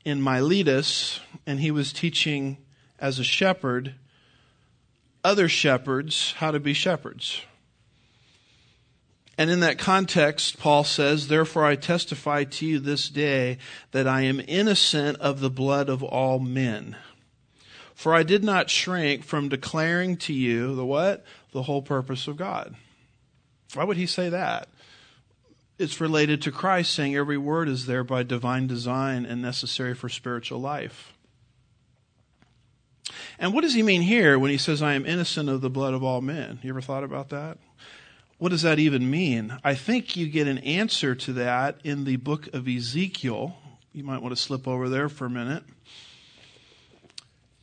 [0.05, 2.59] in Miletus, and he was teaching
[3.01, 3.95] as a shepherd
[5.25, 7.41] other shepherds how to be shepherds.
[9.37, 13.59] And in that context, Paul says, Therefore I testify to you this day
[13.91, 16.97] that I am innocent of the blood of all men.
[17.95, 21.25] For I did not shrink from declaring to you the what?
[21.53, 22.77] The whole purpose of God.
[23.73, 24.69] Why would he say that?
[25.79, 30.09] it's related to Christ saying every word is there by divine design and necessary for
[30.09, 31.14] spiritual life.
[33.39, 35.95] And what does he mean here when he says, I am innocent of the blood
[35.95, 36.59] of all men?
[36.63, 37.59] You ever thought about that?
[38.39, 39.57] What does that even mean?
[39.63, 43.57] I think you get an answer to that in the book of Ezekiel.
[43.93, 45.63] You might want to slip over there for a minute.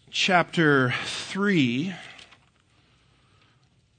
[0.09, 1.93] Chapter 3,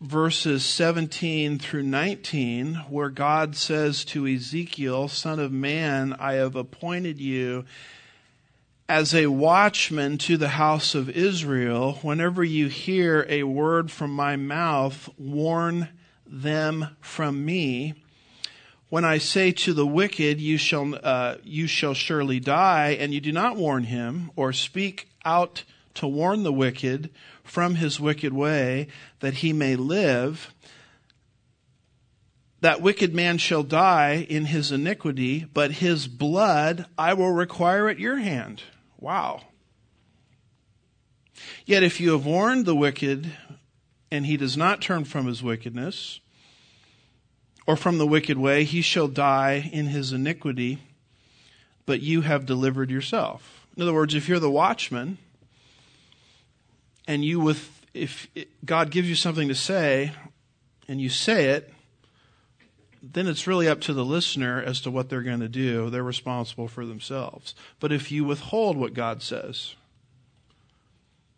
[0.01, 7.21] verses 17 through 19, where God says to Ezekiel, Son of man, I have appointed
[7.21, 7.65] you
[8.93, 11.95] as a watchman to the house of Israel.
[12.03, 15.89] Whenever you hear a word from my mouth, warn
[16.27, 17.95] them from me.
[18.91, 23.21] When I say to the wicked, you shall, uh, you shall surely die, and you
[23.23, 25.65] do not warn him, or speak out
[25.95, 27.09] to warn the wicked
[27.43, 28.89] from his wicked way,
[29.21, 30.53] that he may live,
[32.61, 37.99] that wicked man shall die in his iniquity, but his blood I will require at
[37.99, 38.63] your hand.
[39.03, 39.41] Wow.
[41.67, 43.33] Yet if you have warned the wicked,
[44.13, 46.21] and he does not turn from his wickedness,
[47.67, 50.79] or from the wicked way, he shall die in his iniquity,
[51.85, 53.67] but you have delivered yourself.
[53.77, 55.19] In other words, if you're the watchman,
[57.09, 58.29] and you with if
[58.65, 60.13] God gives you something to say
[60.87, 61.75] and you say it,
[63.03, 65.91] then it's really up to the listener as to what they're going to do.
[65.91, 67.55] They're responsible for themselves.
[67.81, 69.75] But if you withhold what God says,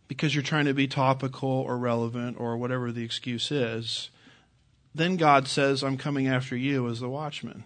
[0.07, 4.11] because you're trying to be topical or relevant or whatever the excuse is,
[4.95, 7.65] then God says, I'm coming after you as the watchman.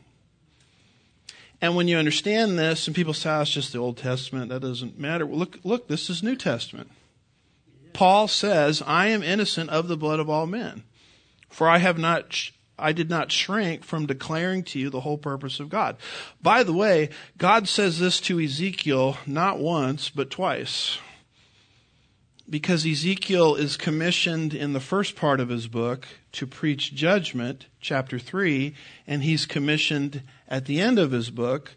[1.61, 4.61] And when you understand this, and people say, oh, it's just the Old Testament, that
[4.61, 5.27] doesn't matter.
[5.27, 6.91] Well, look, look, this is New Testament.
[7.93, 10.85] Paul says, I am innocent of the blood of all men.
[11.51, 15.61] For I have not, I did not shrink from declaring to you the whole purpose
[15.61, 15.97] of God.
[16.41, 20.99] By the way, God says this to Ezekiel not once, but twice.
[22.49, 28.19] Because Ezekiel is commissioned in the first part of his book to preach judgment, chapter
[28.19, 28.75] 3,
[29.07, 31.77] and he's commissioned at the end of his book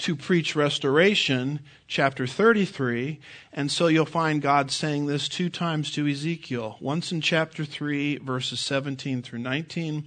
[0.00, 3.20] to preach restoration, chapter 33.
[3.52, 6.78] And so you'll find God saying this two times to Ezekiel.
[6.80, 10.04] Once in chapter 3, verses 17 through 19.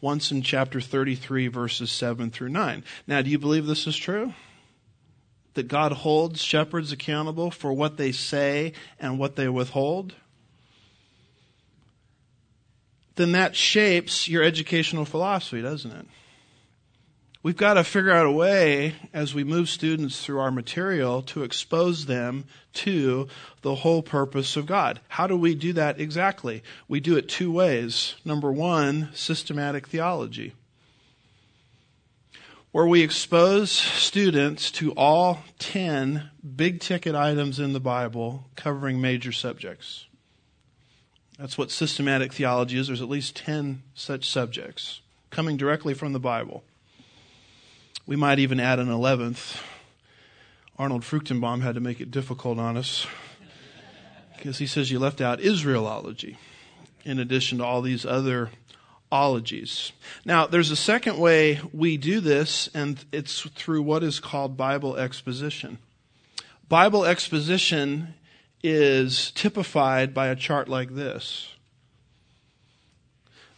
[0.00, 2.82] Once in chapter 33, verses 7 through 9.
[3.06, 4.34] Now, do you believe this is true?
[5.54, 10.14] That God holds shepherds accountable for what they say and what they withhold?
[13.14, 16.06] Then that shapes your educational philosophy, doesn't it?
[17.46, 21.44] We've got to figure out a way as we move students through our material to
[21.44, 23.28] expose them to
[23.62, 24.98] the whole purpose of God.
[25.06, 26.64] How do we do that exactly?
[26.88, 28.16] We do it two ways.
[28.24, 30.54] Number one, systematic theology,
[32.72, 39.30] where we expose students to all 10 big ticket items in the Bible covering major
[39.30, 40.06] subjects.
[41.38, 42.88] That's what systematic theology is.
[42.88, 46.64] There's at least 10 such subjects coming directly from the Bible.
[48.06, 49.60] We might even add an 11th.
[50.78, 53.04] Arnold Fruchtenbaum had to make it difficult on us
[54.36, 56.36] because he says you left out Israelology
[57.04, 58.50] in addition to all these other
[59.10, 59.90] ologies.
[60.24, 64.96] Now, there's a second way we do this, and it's through what is called Bible
[64.96, 65.78] exposition.
[66.68, 68.14] Bible exposition
[68.62, 71.48] is typified by a chart like this.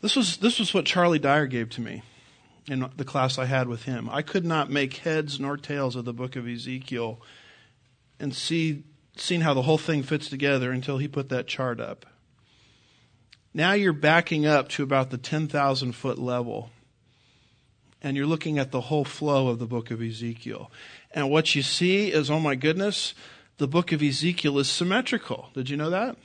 [0.01, 2.03] This was, this was what Charlie Dyer gave to me
[2.69, 4.09] in the class I had with him.
[4.11, 7.21] I could not make heads nor tails of the book of Ezekiel
[8.21, 8.85] and see
[9.16, 12.07] seeing how the whole thing fits together until he put that chart up.
[13.53, 16.71] Now you're backing up to about the 10,000 foot level
[18.01, 20.71] and you're looking at the whole flow of the book of Ezekiel.
[21.11, 23.14] And what you see is, oh my goodness,
[23.57, 25.51] the book of Ezekiel is symmetrical.
[25.55, 26.16] Did you know that?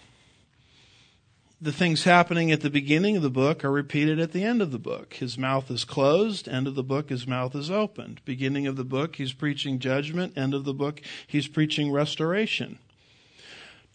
[1.64, 4.72] The things happening at the beginning of the book are repeated at the end of
[4.72, 5.14] the book.
[5.14, 8.20] His mouth is closed, end of the book, his mouth is opened.
[8.26, 12.80] Beginning of the book, he's preaching judgment, end of the book, he's preaching restoration.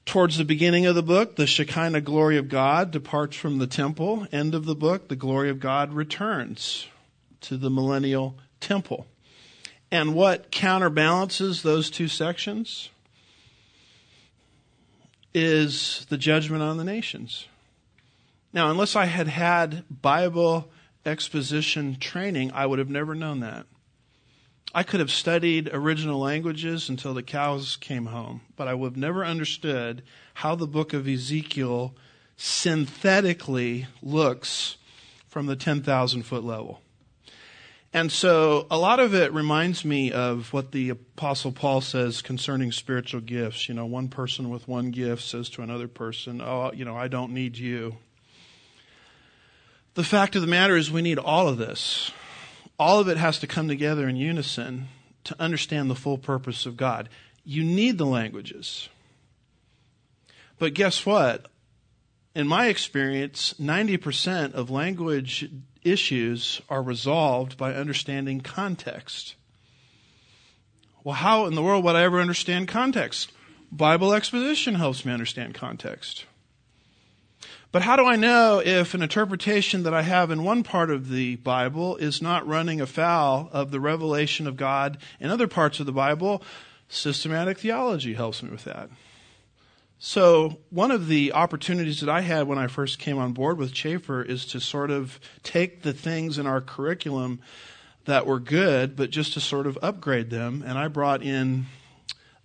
[0.06, 4.26] Towards the beginning of the book, the Shekinah glory of God departs from the temple.
[4.32, 6.88] End of the book, the glory of God returns
[7.42, 9.06] to the millennial temple.
[9.90, 12.88] And what counterbalances those two sections
[15.34, 17.46] is the judgment on the nations.
[18.52, 20.70] Now, unless I had had Bible
[21.04, 23.66] exposition training, I would have never known that.
[24.74, 28.96] I could have studied original languages until the cows came home, but I would have
[28.96, 30.02] never understood
[30.34, 31.94] how the book of Ezekiel
[32.36, 34.76] synthetically looks
[35.26, 36.80] from the 10,000 foot level.
[37.92, 42.70] And so a lot of it reminds me of what the apostle Paul says concerning
[42.70, 43.68] spiritual gifts.
[43.68, 47.08] You know, one person with one gift says to another person, Oh, you know, I
[47.08, 47.96] don't need you.
[49.98, 52.12] The fact of the matter is, we need all of this.
[52.78, 54.86] All of it has to come together in unison
[55.24, 57.08] to understand the full purpose of God.
[57.44, 58.88] You need the languages.
[60.56, 61.50] But guess what?
[62.36, 65.50] in my experience, 90% of language
[65.82, 69.34] issues are resolved by understanding context.
[71.02, 73.32] Well, how in the world would I ever understand context?
[73.72, 76.26] Bible exposition helps me understand context.
[77.70, 81.10] But how do I know if an interpretation that I have in one part of
[81.10, 85.84] the Bible is not running afoul of the revelation of God in other parts of
[85.84, 86.42] the Bible?
[86.88, 88.88] Systematic theology helps me with that.
[89.98, 93.74] So, one of the opportunities that I had when I first came on board with
[93.74, 97.40] Chafer is to sort of take the things in our curriculum
[98.04, 100.62] that were good, but just to sort of upgrade them.
[100.64, 101.66] And I brought in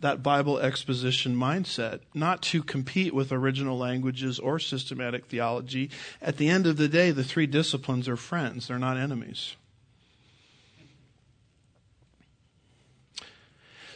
[0.03, 5.89] that Bible exposition mindset, not to compete with original languages or systematic theology.
[6.21, 9.55] At the end of the day, the three disciplines are friends, they're not enemies.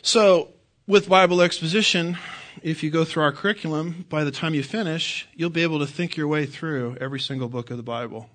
[0.01, 0.53] So,
[0.87, 2.17] with Bible exposition,
[2.63, 5.87] if you go through our curriculum, by the time you finish, you'll be able to
[5.87, 8.29] think your way through every single book of the Bible.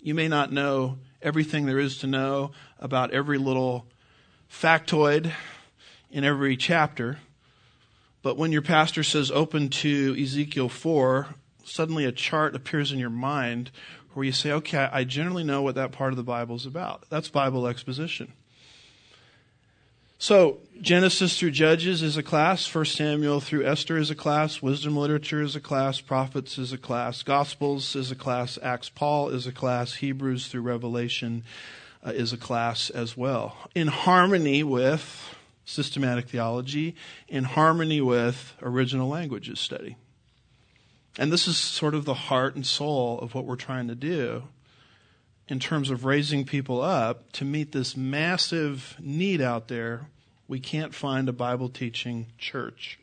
[0.00, 3.86] You may not know everything there is to know about every little
[4.50, 5.30] factoid
[6.12, 7.18] in every chapter,
[8.22, 11.34] but when your pastor says open to Ezekiel 4,
[11.64, 13.70] suddenly a chart appears in your mind
[14.12, 17.04] where you say, okay, I generally know what that part of the Bible is about.
[17.08, 18.32] That's Bible exposition.
[20.18, 24.96] So, Genesis through Judges is a class, First Samuel through Esther is a class, Wisdom
[24.96, 29.48] Literature is a class, Prophets is a class, Gospels is a class, Acts Paul is
[29.48, 31.42] a class, Hebrews through Revelation
[32.06, 33.56] uh, is a class as well.
[33.74, 35.34] In harmony with
[35.64, 36.94] systematic theology,
[37.28, 39.96] in harmony with original languages study.
[41.18, 44.44] And this is sort of the heart and soul of what we're trying to do
[45.48, 50.06] in terms of raising people up to meet this massive need out there.
[50.48, 52.98] We can't find a Bible teaching church.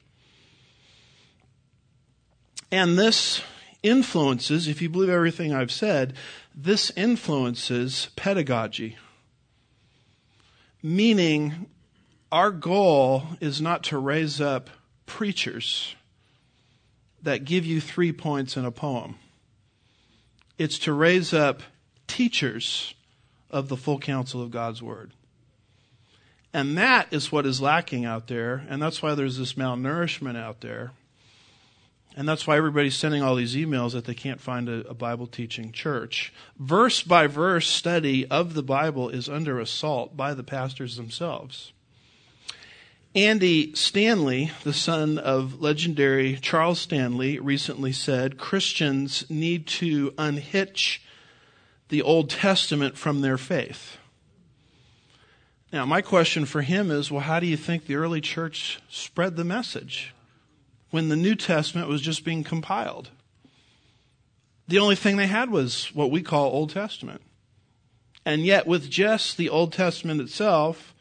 [2.71, 3.41] And this
[3.83, 6.13] influences, if you believe everything I've said,
[6.55, 8.97] this influences pedagogy.
[10.81, 11.67] Meaning,
[12.31, 14.69] our goal is not to raise up
[15.05, 15.95] preachers
[17.21, 19.15] that give you three points in a poem.
[20.57, 21.63] It's to raise up
[22.07, 22.93] teachers
[23.49, 25.11] of the full counsel of God's Word.
[26.53, 30.61] And that is what is lacking out there, and that's why there's this malnourishment out
[30.61, 30.91] there.
[32.15, 35.27] And that's why everybody's sending all these emails that they can't find a, a, Bible
[35.27, 36.33] teaching church.
[36.57, 41.71] Verse by verse study of the Bible is under assault by the pastors themselves.
[43.15, 51.01] Andy Stanley, the son of legendary Charles Stanley, recently said Christians need to unhitch
[51.87, 53.97] the Old Testament from their faith.
[55.73, 59.35] Now, my question for him is well, how do you think the early church spread
[59.35, 60.13] the message
[60.91, 63.09] when the New Testament was just being compiled?
[64.67, 67.21] The only thing they had was what we call Old Testament.
[68.23, 70.93] And yet, with just the Old Testament itself,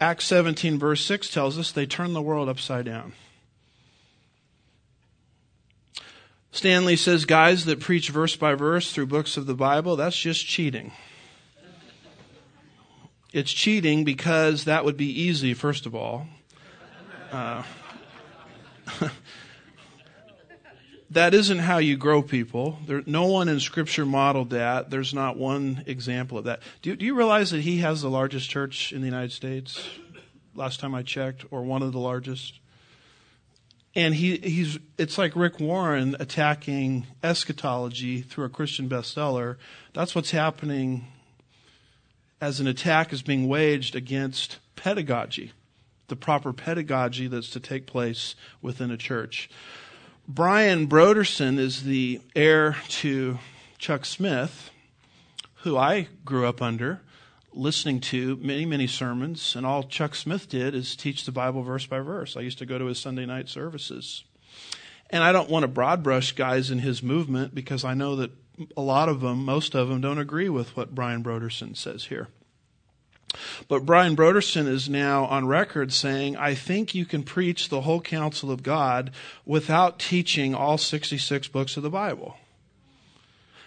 [0.00, 3.14] Acts 17, verse 6 tells us they turned the world upside down.
[6.52, 10.46] Stanley says guys that preach verse by verse through books of the Bible, that's just
[10.46, 10.92] cheating.
[13.32, 16.26] It's cheating because that would be easy, first of all.
[17.30, 17.62] Uh,
[21.10, 22.78] that isn't how you grow people.
[22.86, 24.90] There, no one in Scripture modeled that.
[24.90, 26.60] There's not one example of that.
[26.82, 29.88] Do, do you realize that he has the largest church in the United States?
[30.54, 32.60] Last time I checked, or one of the largest.
[33.94, 39.56] And he, he's, it's like Rick Warren attacking eschatology through a Christian bestseller.
[39.94, 41.06] That's what's happening
[42.40, 45.52] as an attack is being waged against pedagogy,
[46.08, 49.50] the proper pedagogy that's to take place within a church.
[50.30, 53.38] Brian Brodersen is the heir to
[53.78, 54.68] Chuck Smith,
[55.62, 57.00] who I grew up under
[57.54, 61.86] listening to many, many sermons, and all Chuck Smith did is teach the Bible verse
[61.86, 62.36] by verse.
[62.36, 64.24] I used to go to his Sunday night services.
[65.08, 68.30] And I don't want to broad brush guys in his movement because I know that
[68.76, 72.28] a lot of them, most of them, don't agree with what Brian Brodersen says here.
[73.68, 78.00] But Brian Brodersen is now on record saying, I think you can preach the whole
[78.00, 79.10] counsel of God
[79.44, 82.36] without teaching all 66 books of the Bible.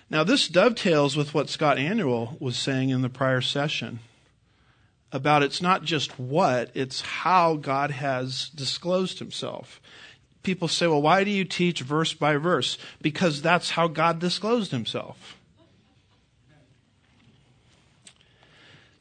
[0.10, 4.00] Now, this dovetails with what Scott Aniol was saying in the prior session
[5.12, 9.82] about it's not just what, it's how God has disclosed himself.
[10.44, 12.78] People say, well, why do you teach verse by verse?
[13.02, 15.38] Because that's how God disclosed himself.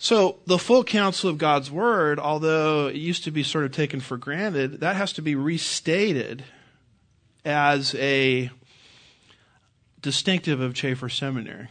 [0.02, 4.00] So, the full counsel of God's word, although it used to be sort of taken
[4.00, 6.42] for granted, that has to be restated
[7.44, 8.50] as a
[10.00, 11.68] distinctive of Chafer Seminary.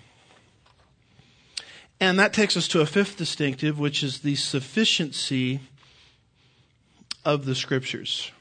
[2.00, 5.62] And that takes us to a fifth distinctive, which is the sufficiency
[7.26, 8.32] of the scriptures.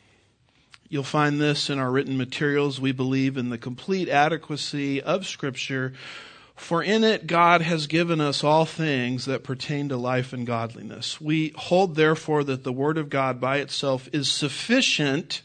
[0.91, 2.79] You'll find this in our written materials.
[2.79, 5.95] We believe in the complete adequacy of scripture,
[6.59, 11.21] for in it God has given us all things that pertain to life and godliness.
[11.21, 15.43] We hold therefore that the word of God by itself is sufficient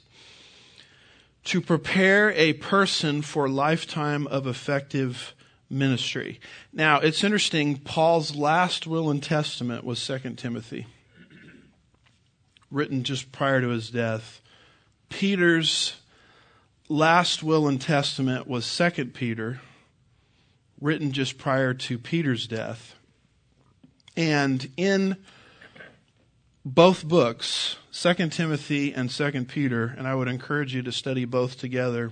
[1.46, 5.34] to prepare a person for lifetime of effective
[5.70, 6.40] ministry.
[6.72, 10.88] Now, it's interesting, Paul's last will and testament was 2 Timothy,
[12.72, 14.42] written just prior to his death.
[15.10, 15.96] Peter's
[16.88, 19.62] last will and testament was 2 Peter,
[20.84, 22.96] written just prior to Peter's death.
[24.16, 25.18] And in
[26.64, 31.58] both books, 2 Timothy and 2 Peter, and I would encourage you to study both
[31.58, 32.12] together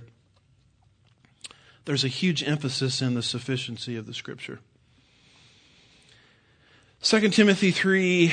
[1.84, 4.60] there's a huge emphasis in the sufficiency of the scripture.
[7.02, 8.32] 2 Timothy 3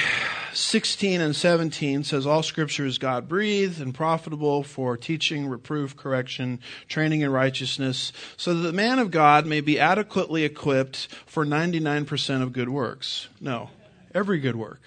[0.53, 6.59] 16 and 17 says, All scripture is God breathed and profitable for teaching, reproof, correction,
[6.87, 12.43] training in righteousness, so that the man of God may be adequately equipped for 99%
[12.43, 13.27] of good works.
[13.41, 13.71] No,
[14.13, 14.81] every good work.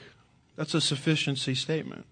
[0.55, 2.07] That's a sufficiency statement.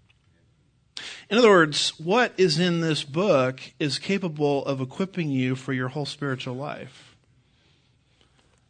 [1.29, 5.89] In other words, what is in this book is capable of equipping you for your
[5.89, 7.15] whole spiritual life.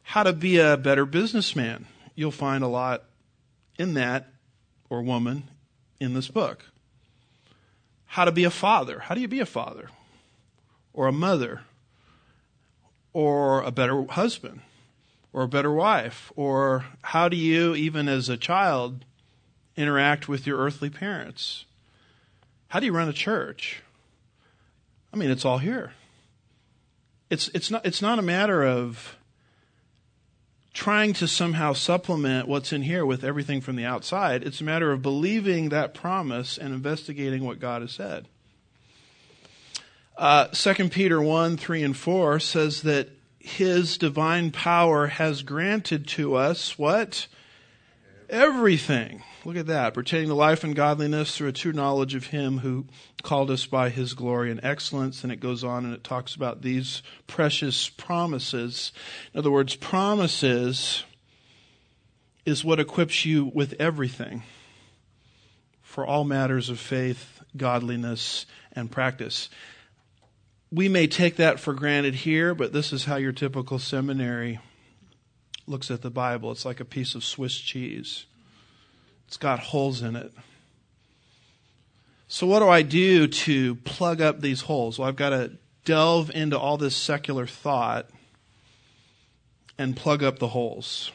[0.02, 1.86] How to be a better businessman.
[2.20, 3.04] You'll find a lot
[3.78, 4.28] in that,
[4.90, 5.44] or woman,
[5.98, 6.66] in this book.
[8.04, 8.98] How to be a father.
[8.98, 9.88] How do you be a father?
[10.92, 11.62] Or a mother?
[13.14, 14.60] Or a better husband?
[15.32, 16.30] Or a better wife?
[16.36, 19.06] Or how do you, even as a child,
[19.74, 21.64] interact with your earthly parents?
[22.68, 23.80] How do you run a church?
[25.10, 25.94] I mean, it's all here.
[27.30, 29.16] It's, it's, not, it's not a matter of
[30.72, 34.44] trying to somehow supplement what's in here with everything from the outside.
[34.44, 38.28] It's a matter of believing that promise and investigating what God has said.
[40.16, 43.08] Uh, 2 Peter 1 3 and 4 says that
[43.38, 47.26] his divine power has granted to us what?
[48.30, 49.94] Everything Look at that.
[49.94, 52.86] Pertaining to life and godliness through a true knowledge of Him who
[53.22, 55.24] called us by His glory and excellence.
[55.24, 58.92] And it goes on and it talks about these precious promises.
[59.32, 61.04] In other words, promises
[62.44, 64.42] is what equips you with everything
[65.82, 69.48] for all matters of faith, godliness, and practice.
[70.70, 74.60] We may take that for granted here, but this is how your typical seminary
[75.70, 76.50] looks at the Bible.
[76.50, 78.26] It's like a piece of Swiss cheese.
[79.28, 80.32] It's got holes in it.
[82.28, 84.98] So, what do I do to plug up these holes?
[84.98, 85.52] Well, I've got to
[85.84, 88.08] delve into all this secular thought
[89.78, 91.10] and plug up the holes.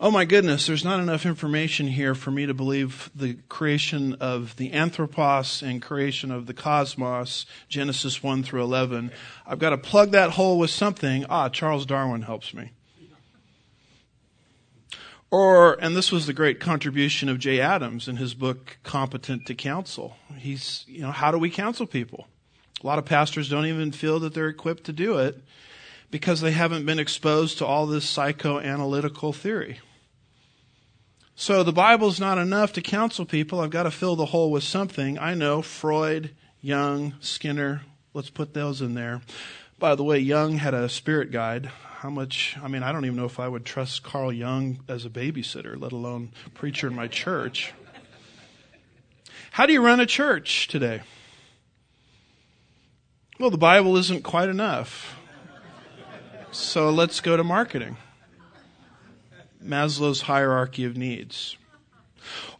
[0.00, 4.54] Oh my goodness, there's not enough information here for me to believe the creation of
[4.54, 9.10] the anthropos and creation of the cosmos, Genesis 1 through 11.
[9.44, 11.26] I've got to plug that hole with something.
[11.28, 12.70] Ah, Charles Darwin helps me.
[15.30, 19.54] Or, and this was the great contribution of Jay Adams in his book, Competent to
[19.54, 20.16] Counsel.
[20.38, 22.28] He's, you know, how do we counsel people?
[22.82, 25.42] A lot of pastors don't even feel that they're equipped to do it
[26.10, 29.80] because they haven't been exposed to all this psychoanalytical theory.
[31.34, 33.60] So the Bible's not enough to counsel people.
[33.60, 35.18] I've got to fill the hole with something.
[35.18, 37.82] I know Freud, Jung, Skinner,
[38.14, 39.20] let's put those in there.
[39.78, 43.16] By the way, Jung had a spirit guide how much, I mean, I don't even
[43.16, 47.08] know if I would trust Carl Jung as a babysitter, let alone preacher in my
[47.08, 47.72] church.
[49.50, 51.02] How do you run a church today?
[53.40, 55.16] Well, the Bible isn't quite enough.
[56.52, 57.96] So let's go to marketing.
[59.60, 61.56] Maslow's hierarchy of needs.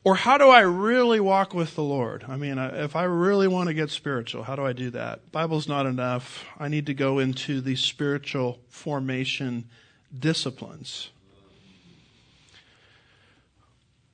[0.05, 2.25] Or how do I really walk with the Lord?
[2.29, 5.31] I mean, if I really want to get spiritual, how do I do that?
[5.33, 6.45] Bible's not enough.
[6.59, 9.69] I need to go into the spiritual formation
[10.17, 11.11] disciplines.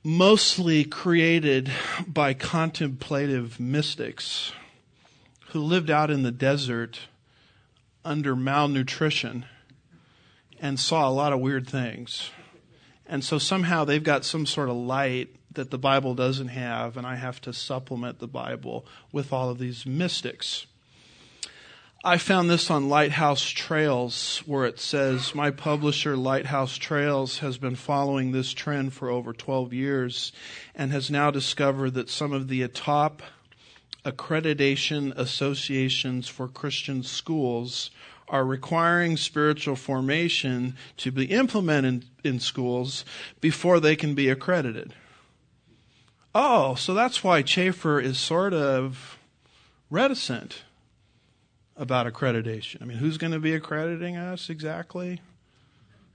[0.02, 1.70] Mostly created
[2.06, 4.52] by contemplative mystics
[5.48, 7.00] who lived out in the desert
[8.04, 9.46] under malnutrition
[10.60, 12.30] and saw a lot of weird things.
[13.06, 17.06] And so somehow they've got some sort of light that the Bible doesn't have, and
[17.06, 20.66] I have to supplement the Bible with all of these mystics.
[22.06, 27.76] I found this on Lighthouse Trails, where it says, My publisher, Lighthouse Trails, has been
[27.76, 30.30] following this trend for over 12 years
[30.74, 33.22] and has now discovered that some of the top
[34.04, 37.90] accreditation associations for Christian schools
[38.28, 43.06] are requiring spiritual formation to be implemented in schools
[43.40, 44.92] before they can be accredited.
[46.34, 49.18] Oh, so that's why Chafer is sort of
[49.88, 50.64] reticent
[51.76, 52.82] about accreditation.
[52.82, 55.20] I mean, who's going to be accrediting us exactly?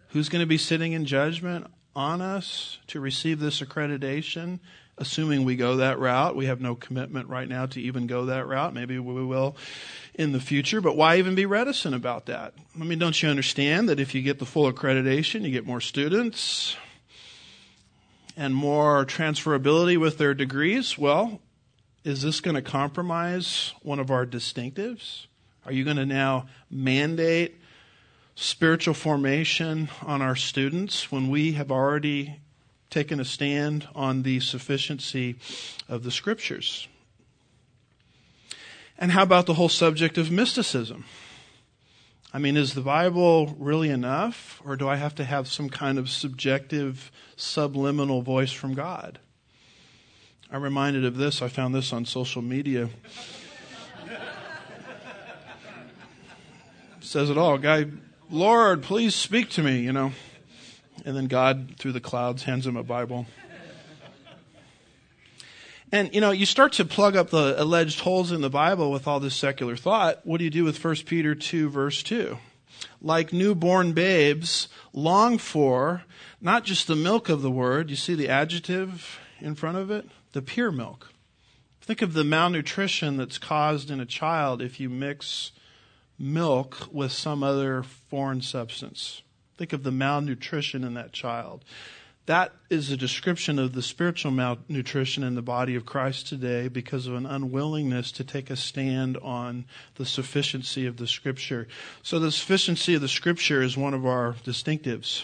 [0.09, 4.59] Who's going to be sitting in judgment on us to receive this accreditation?
[4.97, 8.45] Assuming we go that route, we have no commitment right now to even go that
[8.45, 8.73] route.
[8.73, 9.55] Maybe we will
[10.13, 12.53] in the future, but why even be reticent about that?
[12.75, 15.79] I mean, don't you understand that if you get the full accreditation, you get more
[15.79, 16.75] students
[18.39, 20.97] and more transferability with their degrees?
[20.97, 21.41] Well,
[22.05, 25.25] is this going to compromise one of our distinctives?
[25.65, 27.59] Are you going to now mandate
[28.35, 32.39] spiritual formation on our students when we have already
[32.89, 35.35] taken a stand on the sufficiency
[35.89, 36.87] of the scriptures?
[38.97, 41.03] And how about the whole subject of mysticism?
[42.31, 45.97] I mean, is the Bible really enough, or do I have to have some kind
[45.97, 49.17] of subjective, subliminal voice from God?
[50.51, 51.41] I'm reminded of this.
[51.41, 52.89] I found this on social media.
[57.01, 57.57] says it all.
[57.57, 57.87] Guy,
[58.29, 60.11] Lord, please speak to me, you know.
[61.05, 63.25] And then God, through the clouds, hands him a Bible.
[65.91, 69.07] And, you know, you start to plug up the alleged holes in the Bible with
[69.07, 70.23] all this secular thought.
[70.23, 72.37] What do you do with 1 Peter 2, verse 2?
[73.01, 76.03] Like newborn babes, long for
[76.39, 80.07] not just the milk of the word, you see the adjective in front of it?
[80.33, 81.11] The pure milk.
[81.81, 85.53] Think of the malnutrition that's caused in a child if you mix
[86.19, 89.23] milk with some other foreign substance.
[89.57, 91.65] Think of the malnutrition in that child.
[92.29, 97.07] That is a description of the spiritual malnutrition in the body of Christ today because
[97.07, 99.65] of an unwillingness to take a stand on
[99.95, 101.67] the sufficiency of the Scripture.
[102.03, 105.23] So, the sufficiency of the Scripture is one of our distinctives.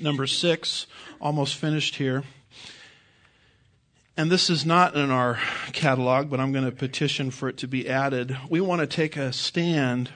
[0.00, 0.88] Number six,
[1.20, 2.24] almost finished here.
[4.16, 5.38] And this is not in our
[5.72, 8.36] catalog, but I'm going to petition for it to be added.
[8.48, 10.10] We want to take a stand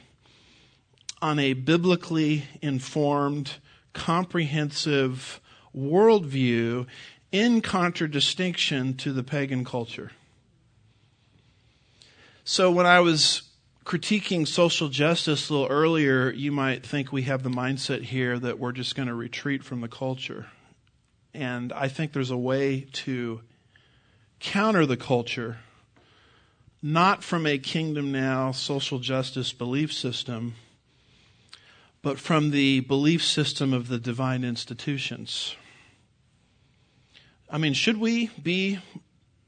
[1.22, 3.58] on a biblically informed,
[3.92, 5.40] comprehensive
[5.76, 6.86] worldview
[7.32, 10.12] in contradistinction to the pagan culture.
[12.44, 13.42] So when I was
[13.84, 18.58] critiquing social justice a little earlier, you might think we have the mindset here that
[18.58, 20.46] we're just going to retreat from the culture.
[21.32, 23.40] And I think there's a way to
[24.40, 25.58] counter the culture,
[26.82, 30.54] not from a kingdom now social justice belief system,
[32.02, 35.56] but from the belief system of the divine institutions.
[37.54, 38.80] I mean, should we be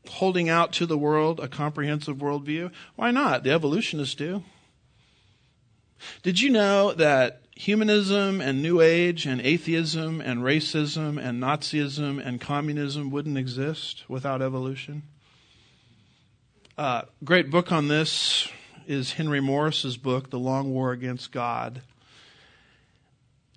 [0.09, 2.71] holding out to the world a comprehensive worldview?
[2.95, 3.43] Why not?
[3.43, 4.45] The evolutionists do.
[6.23, 12.41] Did you know that humanism and New Age and atheism and racism and Nazism and
[12.41, 15.03] communism wouldn't exist without evolution.
[16.79, 18.49] Uh, great book on this
[18.87, 21.83] is Henry Morris's book, The Long War Against God.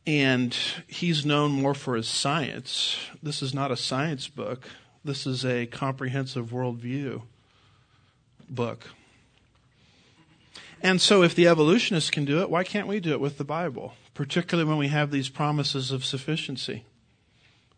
[0.09, 0.57] And
[0.87, 2.97] he's known more for his science.
[3.21, 4.67] This is not a science book.
[5.05, 7.21] This is a comprehensive worldview
[8.49, 8.89] book.
[10.81, 13.43] And so, if the evolutionists can do it, why can't we do it with the
[13.43, 13.93] Bible?
[14.15, 16.85] Particularly when we have these promises of sufficiency.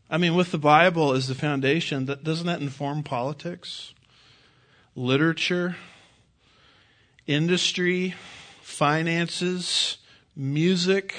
[0.09, 3.93] I mean, with the Bible as the foundation, that, doesn't that inform politics,
[4.95, 5.75] literature,
[7.27, 8.15] industry,
[8.61, 9.97] finances,
[10.33, 11.13] music,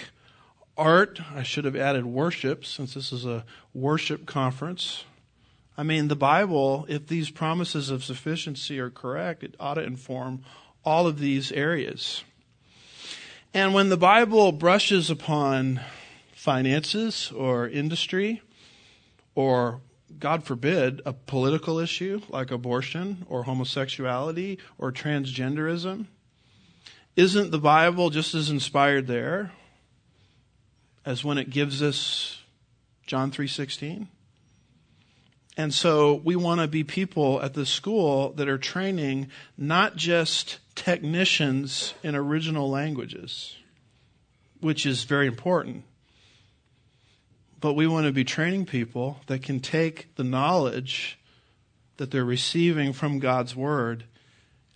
[0.77, 1.21] art?
[1.35, 3.45] I should have added worship since this is a
[3.75, 5.05] worship conference.
[5.77, 10.45] I mean, the Bible, if these promises of sufficiency are correct, it ought to inform
[10.85, 12.25] all of these areas.
[13.55, 15.81] And when the Bible brushes upon
[16.35, 18.43] finances or industry
[19.35, 19.81] or
[20.19, 26.07] God forbid, a political issue like abortion or homosexuality or transgenderism,
[27.17, 29.53] isn't the Bible just as inspired there
[31.05, 32.39] as when it gives us
[33.07, 34.09] John 3:16?
[35.57, 39.29] And so we want to be people at the school that are training
[39.59, 43.57] not just technicians in original languages,
[44.61, 45.85] which is very important,
[47.61, 51.19] but we want to be training people that can take the knowledge
[51.99, 54.05] that they're receiving from God's Word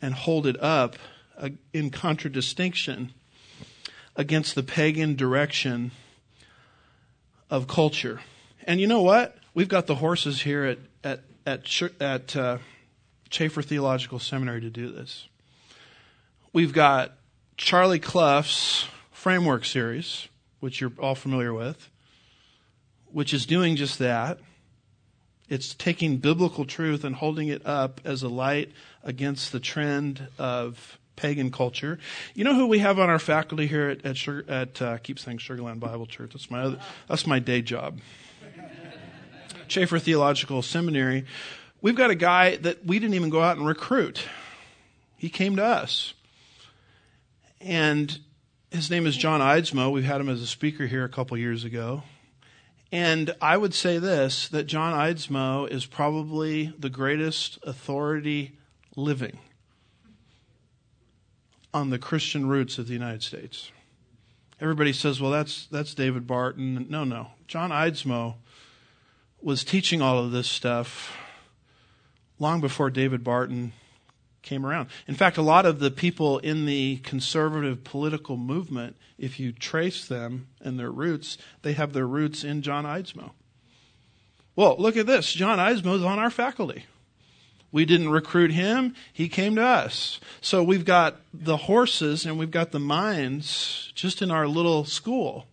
[0.02, 0.96] and hold it up
[1.72, 3.14] in contradistinction
[4.14, 5.90] against the pagan direction
[7.50, 8.20] of culture.
[8.64, 9.36] And you know what?
[9.54, 12.58] We've got the horses here at at at, at uh,
[13.30, 15.28] Chafer Theological Seminary to do this.
[16.52, 17.12] We've got
[17.56, 20.28] Charlie Clough's framework series,
[20.60, 21.90] which you're all familiar with,
[23.06, 24.38] which is doing just that.
[25.48, 28.72] It's taking biblical truth and holding it up as a light
[29.04, 31.98] against the trend of pagan culture.
[32.34, 35.18] You know who we have on our faculty here at at, Sugar, at uh, keep
[35.18, 36.32] saying Sugarland Bible Church.
[36.32, 37.98] That's my other, that's my day job.
[39.68, 41.24] Chafer Theological Seminary.
[41.80, 44.24] We've got a guy that we didn't even go out and recruit.
[45.16, 46.14] He came to us,
[47.60, 48.18] and
[48.70, 49.90] his name is John Eidsmoe.
[49.90, 52.02] We've had him as a speaker here a couple years ago.
[52.92, 58.58] And I would say this that John Eidsmoe is probably the greatest authority
[58.94, 59.38] living
[61.76, 63.70] on the Christian roots of the United States.
[64.60, 66.86] Everybody says, well, that's, that's David Barton.
[66.88, 67.28] No, no.
[67.46, 68.36] John Eidsmoe
[69.42, 71.14] was teaching all of this stuff
[72.38, 73.72] long before David Barton
[74.40, 74.88] came around.
[75.06, 80.06] In fact, a lot of the people in the conservative political movement, if you trace
[80.06, 83.32] them and their roots, they have their roots in John Eidsmoe.
[84.54, 85.30] Well, look at this.
[85.34, 86.86] John Eidsmoe is on our faculty.
[87.76, 88.94] We didn't recruit him.
[89.12, 90.18] He came to us.
[90.40, 95.46] So we've got the horses and we've got the minds just in our little school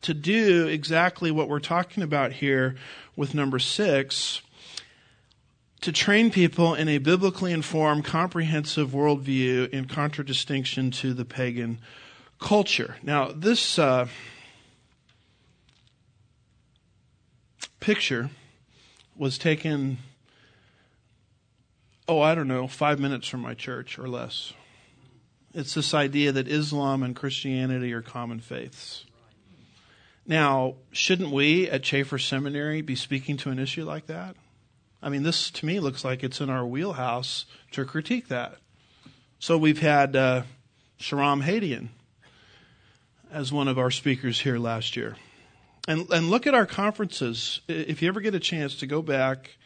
[0.00, 2.74] to do exactly what we're talking about here
[3.14, 4.42] with number six
[5.82, 11.78] to train people in a biblically informed, comprehensive worldview in contradistinction to the pagan
[12.40, 12.96] culture.
[13.04, 14.08] Now, this uh,
[17.78, 18.30] picture
[19.16, 19.98] was taken
[22.12, 24.52] oh, I don't know, five minutes from my church or less.
[25.54, 29.06] It's this idea that Islam and Christianity are common faiths.
[30.26, 34.36] Now, shouldn't we at Chafer Seminary be speaking to an issue like that?
[35.02, 38.56] I mean, this to me looks like it's in our wheelhouse to critique that.
[39.38, 40.42] So we've had uh,
[41.00, 41.88] Shahram Hadian
[43.32, 45.16] as one of our speakers here last year.
[45.88, 47.62] And, and look at our conferences.
[47.68, 49.56] If you ever get a chance to go back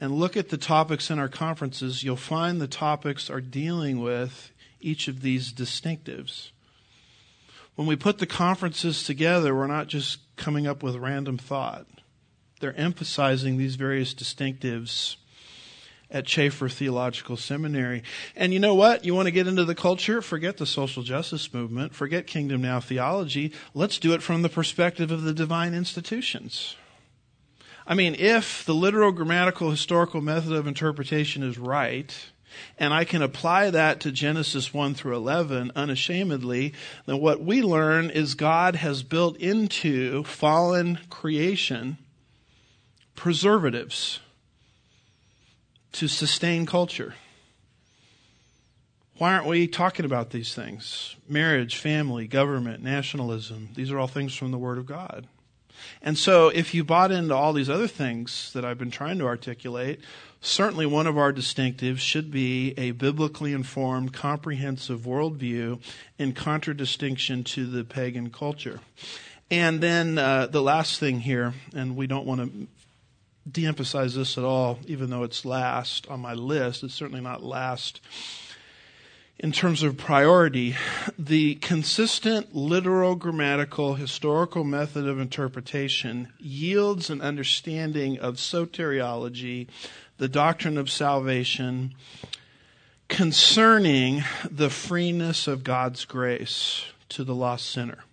[0.00, 4.50] and look at the topics in our conferences, you'll find the topics are dealing with
[4.80, 6.50] each of these distinctives.
[7.74, 11.86] When we put the conferences together, we're not just coming up with random thought.
[12.60, 15.16] They're emphasizing these various distinctives
[16.10, 18.02] at Chafer Theological Seminary.
[18.34, 19.04] And you know what?
[19.04, 20.20] You want to get into the culture?
[20.20, 21.94] Forget the social justice movement.
[21.94, 23.52] Forget Kingdom Now theology.
[23.74, 26.74] Let's do it from the perspective of the divine institutions.
[27.90, 32.16] I mean, if the literal grammatical historical method of interpretation is right,
[32.78, 36.72] and I can apply that to Genesis 1 through 11 unashamedly,
[37.06, 41.98] then what we learn is God has built into fallen creation
[43.16, 44.20] preservatives
[45.90, 47.16] to sustain culture.
[49.18, 51.16] Why aren't we talking about these things?
[51.28, 53.70] Marriage, family, government, nationalism.
[53.74, 55.26] These are all things from the Word of God.
[56.02, 59.26] And so if you bought into all these other things that I've been trying to
[59.26, 60.00] articulate,
[60.40, 65.80] certainly one of our distinctives should be a biblically informed, comprehensive worldview
[66.18, 68.80] in contradistinction to the pagan culture.
[69.50, 72.68] And then uh, the last thing here, and we don't want to
[73.50, 76.84] de-emphasize this at all, even though it's last on my list.
[76.84, 78.00] It's certainly not last
[79.42, 80.76] in terms of priority,
[81.18, 89.66] the consistent literal, grammatical, historical method of interpretation yields an understanding of soteriology,
[90.18, 91.94] the doctrine of salvation,
[93.08, 98.04] concerning the freeness of God's grace to the lost sinner.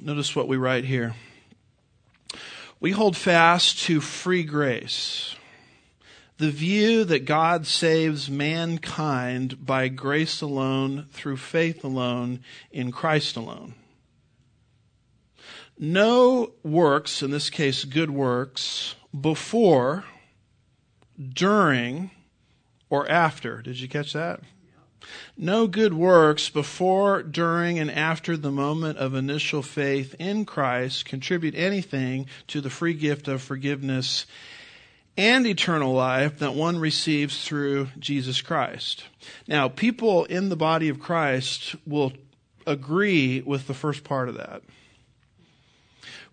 [0.00, 1.14] Notice what we write here.
[2.80, 5.36] We hold fast to free grace
[6.42, 12.40] the view that God saves mankind by grace alone, through faith alone,
[12.72, 13.74] in Christ alone.
[15.78, 20.02] No works, in this case good works, before,
[21.32, 22.10] during,
[22.90, 23.62] or after.
[23.62, 24.40] Did you catch that?
[25.36, 31.54] No good works before, during, and after the moment of initial faith in Christ contribute
[31.54, 34.26] anything to the free gift of forgiveness
[35.16, 39.04] and eternal life that one receives through Jesus Christ.
[39.46, 42.12] Now, people in the body of Christ will
[42.66, 44.62] agree with the first part of that.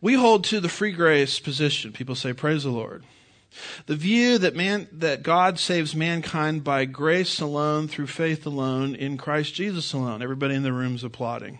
[0.01, 1.91] We hold to the free grace position.
[1.91, 3.03] People say, Praise the Lord.
[3.87, 9.17] The view that man, that God saves mankind by grace alone, through faith alone, in
[9.17, 10.21] Christ Jesus alone.
[10.21, 11.59] Everybody in the room is applauding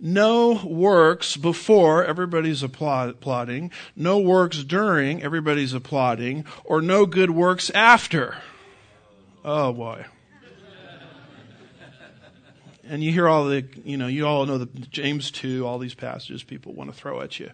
[0.00, 8.38] no works before, everybody's applauding, no works during, everybody's applauding, or no good works after.
[9.44, 10.06] Oh boy.
[12.84, 15.94] And you hear all the, you know, you all know the James 2, all these
[15.94, 17.50] passages people want to throw at you.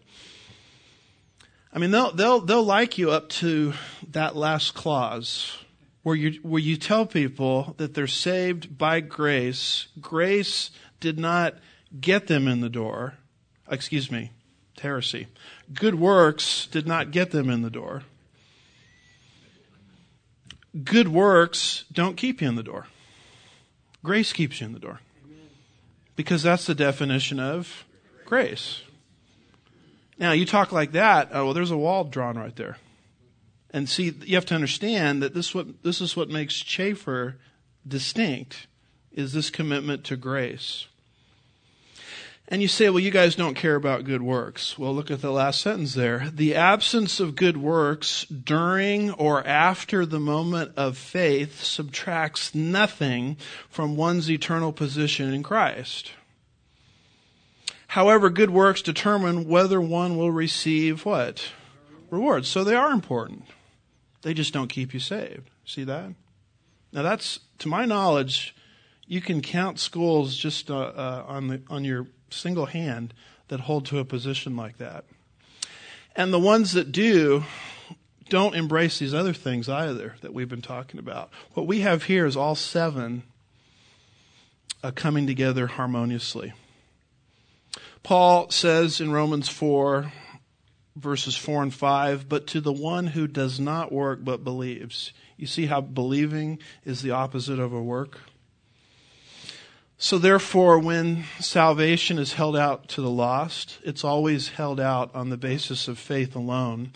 [1.74, 3.74] I mean, they'll, they'll, they'll like you up to
[4.12, 5.58] that last clause
[6.02, 9.88] where you, where you tell people that they're saved by grace.
[10.00, 10.70] Grace
[11.00, 11.56] did not
[12.00, 13.14] get them in the door.
[13.68, 14.30] Excuse me,
[14.80, 15.26] heresy.
[15.72, 18.02] Good works did not get them in the door.
[20.84, 22.86] Good works don't keep you in the door.
[24.04, 25.00] Grace keeps you in the door.
[26.14, 27.84] Because that's the definition of
[28.24, 28.82] grace.
[30.18, 32.78] Now, you talk like that, oh, well, there's a wall drawn right there.
[33.70, 37.36] And see, you have to understand that this, what, this is what makes Chafer
[37.86, 38.66] distinct,
[39.12, 40.86] is this commitment to grace.
[42.48, 44.78] And you say, well, you guys don't care about good works.
[44.78, 46.30] Well, look at the last sentence there.
[46.32, 53.36] The absence of good works during or after the moment of faith subtracts nothing
[53.68, 56.12] from one's eternal position in Christ.
[57.88, 61.50] However, good works determine whether one will receive what?
[62.10, 62.46] Rewards.
[62.46, 63.44] So they are important.
[64.22, 65.50] They just don't keep you saved.
[65.64, 66.10] See that?
[66.92, 68.54] Now that's, to my knowledge,
[69.06, 73.14] you can count schools just uh, uh, on the on your single hand
[73.48, 75.04] that hold to a position like that.
[76.14, 77.44] And the ones that do
[78.28, 81.30] don't embrace these other things either that we've been talking about.
[81.54, 83.22] What we have here is all seven
[84.82, 86.52] uh, coming together harmoniously.
[88.02, 90.12] Paul says in Romans 4,
[90.96, 95.12] verses 4 and 5, but to the one who does not work but believes.
[95.36, 98.18] You see how believing is the opposite of a work?
[99.98, 105.30] So therefore, when salvation is held out to the lost, it's always held out on
[105.30, 106.92] the basis of faith alone.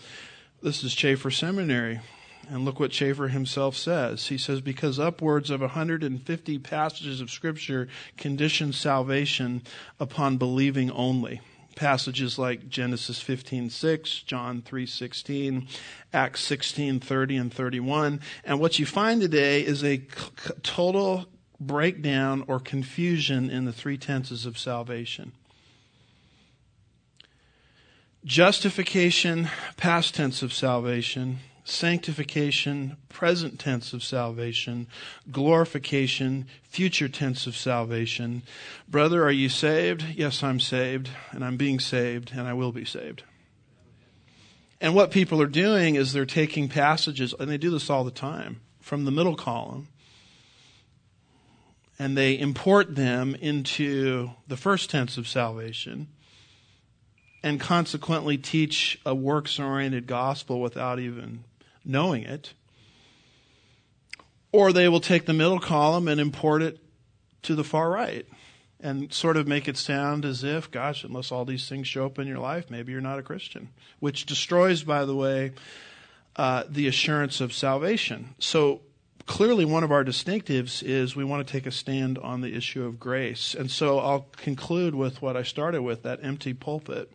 [0.61, 1.99] This is Chafer Seminary.
[2.47, 4.27] And look what Chafer himself says.
[4.27, 7.87] He says, because upwards of 150 passages of scripture
[8.17, 9.63] condition salvation
[9.99, 11.41] upon believing only.
[11.75, 15.67] Passages like Genesis 15:6, John 3:16,
[16.13, 18.19] Acts 16:30 and 31.
[18.43, 20.03] And what you find today is a
[20.61, 21.25] total
[21.61, 25.31] breakdown or confusion in the three tenses of salvation.
[28.25, 29.47] Justification,
[29.77, 31.39] past tense of salvation.
[31.63, 34.87] Sanctification, present tense of salvation.
[35.31, 38.41] Glorification, future tense of salvation.
[38.89, 40.03] Brother, are you saved?
[40.15, 43.23] Yes, I'm saved, and I'm being saved, and I will be saved.
[44.81, 48.09] And what people are doing is they're taking passages, and they do this all the
[48.09, 49.87] time, from the middle column,
[52.01, 56.07] and they import them into the first tense of salvation
[57.43, 61.43] and consequently teach a works oriented gospel without even
[61.85, 62.55] knowing it.
[64.51, 66.79] Or they will take the middle column and import it
[67.43, 68.25] to the far right
[68.79, 72.17] and sort of make it sound as if, gosh, unless all these things show up
[72.17, 75.51] in your life, maybe you're not a Christian, which destroys, by the way,
[76.35, 78.33] uh, the assurance of salvation.
[78.39, 78.81] So
[79.25, 82.85] clearly one of our distinctives is we want to take a stand on the issue
[82.85, 83.53] of grace.
[83.53, 87.11] And so I'll conclude with what I started with that empty pulpit.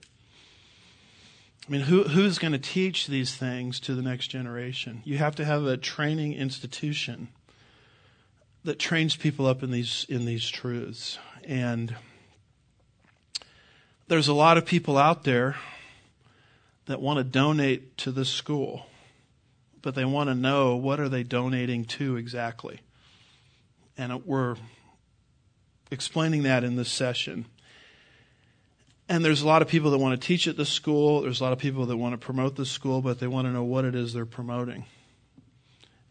[1.67, 5.03] I mean, who, who's going to teach these things to the next generation?
[5.05, 7.29] You have to have a training institution
[8.65, 11.19] that trains people up in these, in these truths.
[11.45, 11.97] And
[14.09, 15.57] there's a lot of people out there
[16.87, 18.87] that want to donate to this school
[19.87, 22.81] but they want to know what are they donating to exactly.
[23.97, 24.57] And uh, we're
[25.93, 27.47] explaining that in this session.
[29.09, 31.21] And there's a lot of people that want to teach at the school.
[31.21, 33.53] There's a lot of people that want to promote the school, but they want to
[33.53, 34.87] know what it is they're promoting.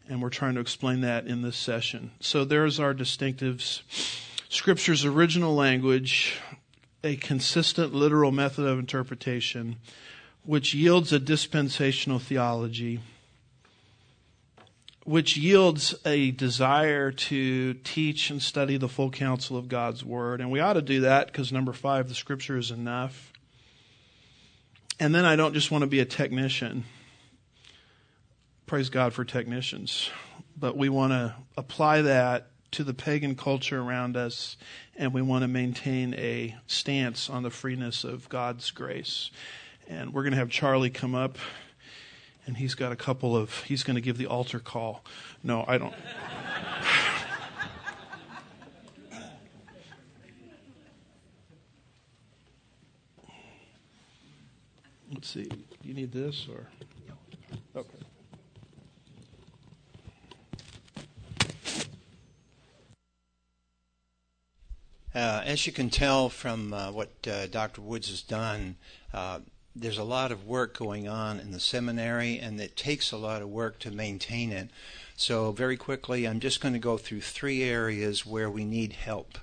[0.08, 2.12] And we're trying to explain that in this session.
[2.18, 3.82] So there's our distinctives.
[4.48, 6.38] Scripture's original language,
[7.04, 9.76] a consistent literal method of interpretation,
[10.44, 13.00] which yields a dispensational theology
[15.06, 20.40] which yields a desire to teach and study the full counsel of God's Word.
[20.40, 23.32] And we ought to do that because number five, the Scripture is enough.
[24.98, 26.84] And then I don't just want to be a technician.
[28.66, 30.10] Praise God for technicians.
[30.58, 34.56] But we want to apply that to the pagan culture around us,
[34.96, 39.30] and we want to maintain a stance on the freeness of God's grace.
[39.86, 41.38] And we're going to have Charlie come up
[42.46, 45.04] and he's got a couple of, he's going to give the altar call.
[45.42, 45.92] No, I don't.
[55.12, 55.48] Let's see.
[55.82, 56.68] You need this or?
[57.74, 57.98] Okay.
[65.14, 67.80] Uh, as you can tell from uh, what uh, Dr.
[67.80, 68.76] Woods has done,
[69.14, 69.40] uh,
[69.78, 73.42] there's a lot of work going on in the seminary, and it takes a lot
[73.42, 74.70] of work to maintain it.
[75.16, 79.38] So, very quickly, I'm just going to go through three areas where we need help.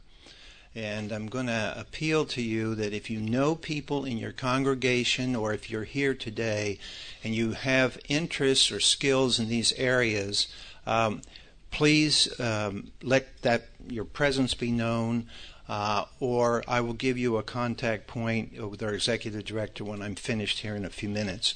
[0.76, 5.36] And I'm going to appeal to you that if you know people in your congregation
[5.36, 6.80] or if you're here today
[7.24, 10.48] and you have interests or skills in these areas,
[10.88, 11.22] um,
[11.70, 15.28] please um, let that your presence be known.
[15.74, 20.14] Uh, or I will give you a contact point with our executive director when I'm
[20.14, 21.56] finished here in a few minutes.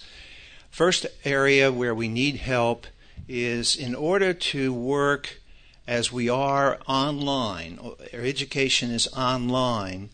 [0.71, 2.87] First area where we need help
[3.27, 5.39] is in order to work
[5.85, 10.09] as we are online, our education is online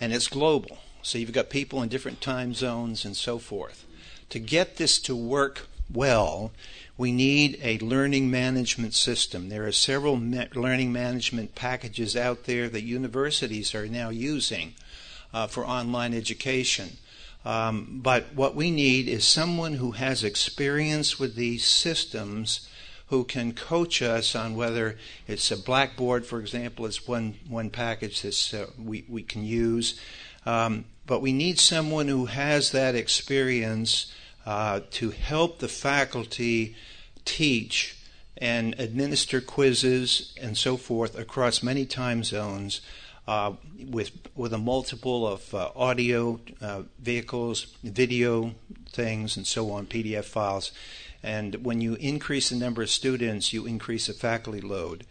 [0.00, 0.78] and it's global.
[1.02, 3.84] So you've got people in different time zones and so forth.
[4.28, 6.52] To get this to work well,
[7.00, 9.48] we need a learning management system.
[9.48, 10.20] There are several
[10.54, 14.74] learning management packages out there that universities are now using
[15.32, 16.98] uh, for online education.
[17.42, 22.68] Um, but what we need is someone who has experience with these systems
[23.06, 28.20] who can coach us on whether it's a Blackboard, for example, is one, one package
[28.20, 29.98] that uh, we, we can use.
[30.44, 34.12] Um, but we need someone who has that experience
[34.46, 36.74] uh, to help the faculty
[37.24, 37.96] teach
[38.36, 42.80] and administer quizzes and so forth across many time zones
[43.28, 43.52] uh,
[43.88, 48.54] with with a multiple of uh, audio uh, vehicles, video
[48.90, 50.72] things, and so on, PDF files.
[51.22, 55.04] And when you increase the number of students, you increase the faculty load.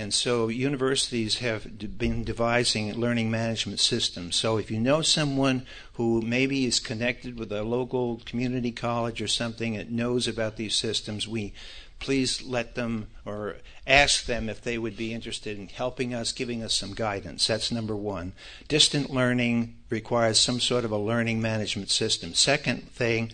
[0.00, 4.34] And so universities have been devising learning management systems.
[4.34, 9.28] So if you know someone who maybe is connected with a local community college or
[9.28, 11.52] something that knows about these systems, we
[11.98, 13.56] please let them or
[13.86, 17.46] ask them if they would be interested in helping us, giving us some guidance.
[17.46, 18.32] That's number one.
[18.68, 22.32] Distant learning requires some sort of a learning management system.
[22.32, 23.32] Second thing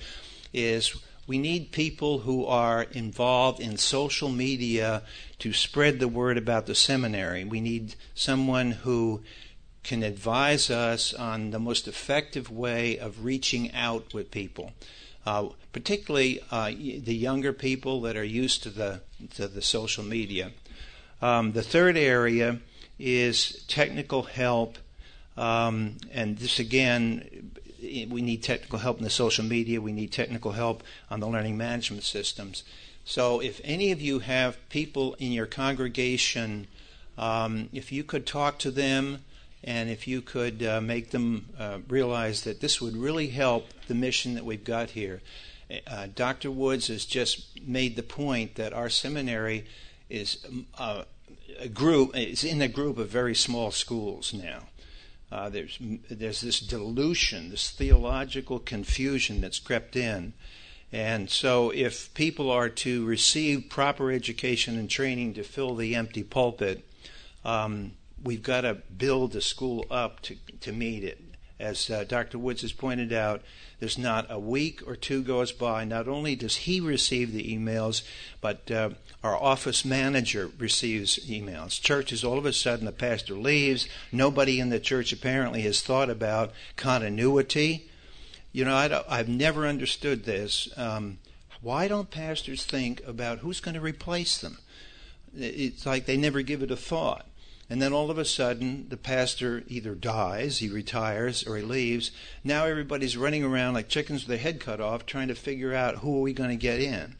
[0.52, 5.02] is we need people who are involved in social media
[5.40, 7.44] to spread the word about the seminary.
[7.44, 9.22] We need someone who
[9.82, 14.72] can advise us on the most effective way of reaching out with people.
[15.24, 19.00] Uh, particularly uh, the younger people that are used to the
[19.34, 20.52] to the social media.
[21.20, 22.60] Um, the third area
[22.98, 24.78] is technical help,
[25.36, 27.50] um, and this again
[27.80, 29.80] we need technical help in the social media.
[29.80, 32.64] We need technical help on the learning management systems.
[33.04, 36.66] So, if any of you have people in your congregation,
[37.16, 39.22] um, if you could talk to them
[39.62, 43.94] and if you could uh, make them uh, realize that this would really help the
[43.94, 45.20] mission that we've got here.
[45.86, 46.50] Uh, Dr.
[46.50, 49.66] Woods has just made the point that our seminary
[50.08, 50.46] is
[50.78, 51.02] uh,
[51.58, 54.62] a group is in a group of very small schools now.
[55.30, 55.78] Uh, there's
[56.08, 60.32] there's this dilution, this theological confusion that's crept in,
[60.92, 66.22] and so if people are to receive proper education and training to fill the empty
[66.22, 66.88] pulpit,
[67.44, 67.92] um,
[68.22, 71.20] we've got to build the school up to to meet it.
[71.58, 72.38] As uh, Dr.
[72.38, 73.40] Woods has pointed out,
[73.80, 75.84] there's not a week or two goes by.
[75.84, 78.02] Not only does he receive the emails,
[78.40, 78.90] but uh,
[79.22, 81.80] our office manager receives emails.
[81.80, 83.88] Churches, all of a sudden, the pastor leaves.
[84.12, 87.90] Nobody in the church apparently has thought about continuity.
[88.52, 90.68] You know, I have never understood this.
[90.76, 91.18] Um,
[91.60, 94.58] why don't pastors think about who's going to replace them?
[95.36, 97.26] It's like they never give it a thought.
[97.68, 102.12] And then all of a sudden, the pastor either dies, he retires, or he leaves.
[102.44, 105.96] Now everybody's running around like chickens with their head cut off, trying to figure out
[105.96, 107.16] who are we going to get in.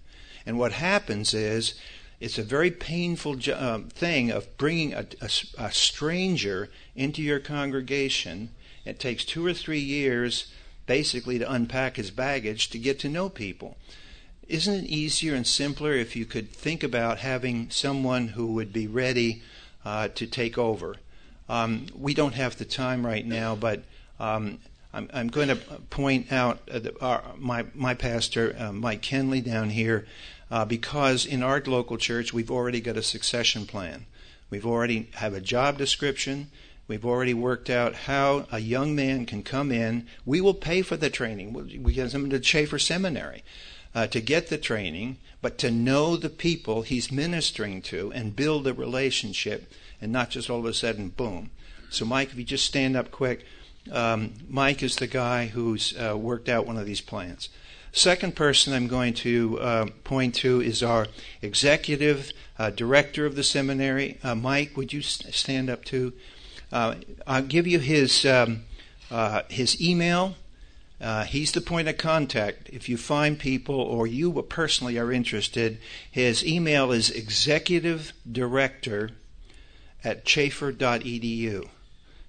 [0.47, 1.75] And what happens is
[2.21, 5.29] it's a very painful um, thing of bringing a, a,
[5.59, 8.51] a stranger into your congregation.
[8.85, 10.51] It takes two or three years
[10.87, 13.77] basically to unpack his baggage to get to know people.
[14.49, 18.87] Isn't it easier and simpler if you could think about having someone who would be
[18.87, 19.43] ready
[19.85, 20.97] uh, to take over?
[21.49, 23.83] Um, we don't have the time right now, but
[24.21, 24.59] um,
[24.95, 25.57] I'm, I'm, going to
[25.91, 30.07] point out uh, our, my my pastor, uh, Mike Kenley, down here
[30.51, 34.07] uh, because in our local church we've already got a succession plan.
[34.51, 36.51] We've already have a job description.
[36.89, 40.07] We've already worked out how a young man can come in.
[40.25, 41.53] We will pay for the training.
[41.83, 43.43] We get him to Chafer Seminary
[43.97, 48.67] uh, to get the training, but to know the people he's ministering to and build
[48.67, 51.51] a relationship, and not just all of a sudden, boom.
[51.89, 53.47] So, Mike, if you just stand up quick,
[53.91, 57.49] um, Mike is the guy who's uh, worked out one of these plans.
[57.97, 61.07] Second person I'm going to uh, point to is our
[61.41, 64.19] executive uh, director of the seminary.
[64.23, 66.13] Uh, Mike, would you stand up too?
[66.71, 66.97] Uh,
[67.27, 68.65] I'll give you his um,
[69.11, 70.35] uh, his email.
[71.01, 72.69] Uh, he's the point of contact.
[72.71, 75.79] If you find people or you personally are interested,
[76.11, 79.13] his email is executive director
[80.05, 81.67] at chafer.edu.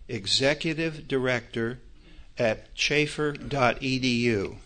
[0.07, 1.79] Executive director
[2.37, 4.59] at chafer.edu.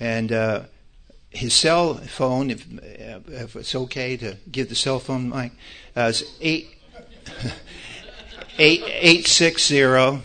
[0.00, 0.62] And uh,
[1.30, 2.66] his cell phone, if,
[3.28, 5.52] if, it's okay to give the cell phone mic,
[5.96, 6.68] uh, is 8,
[8.58, 10.22] 8, 860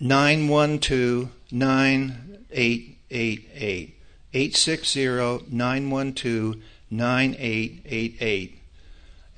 [0.00, 3.94] 912 9888.
[4.34, 6.56] 860 912
[6.90, 8.58] 9888.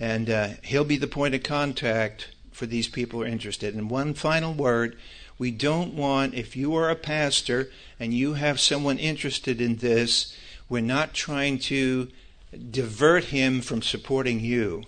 [0.01, 3.75] And uh, he'll be the point of contact for these people who are interested.
[3.75, 4.97] And one final word
[5.39, 10.37] we don't want, if you are a pastor and you have someone interested in this,
[10.69, 12.09] we're not trying to
[12.71, 14.85] divert him from supporting you.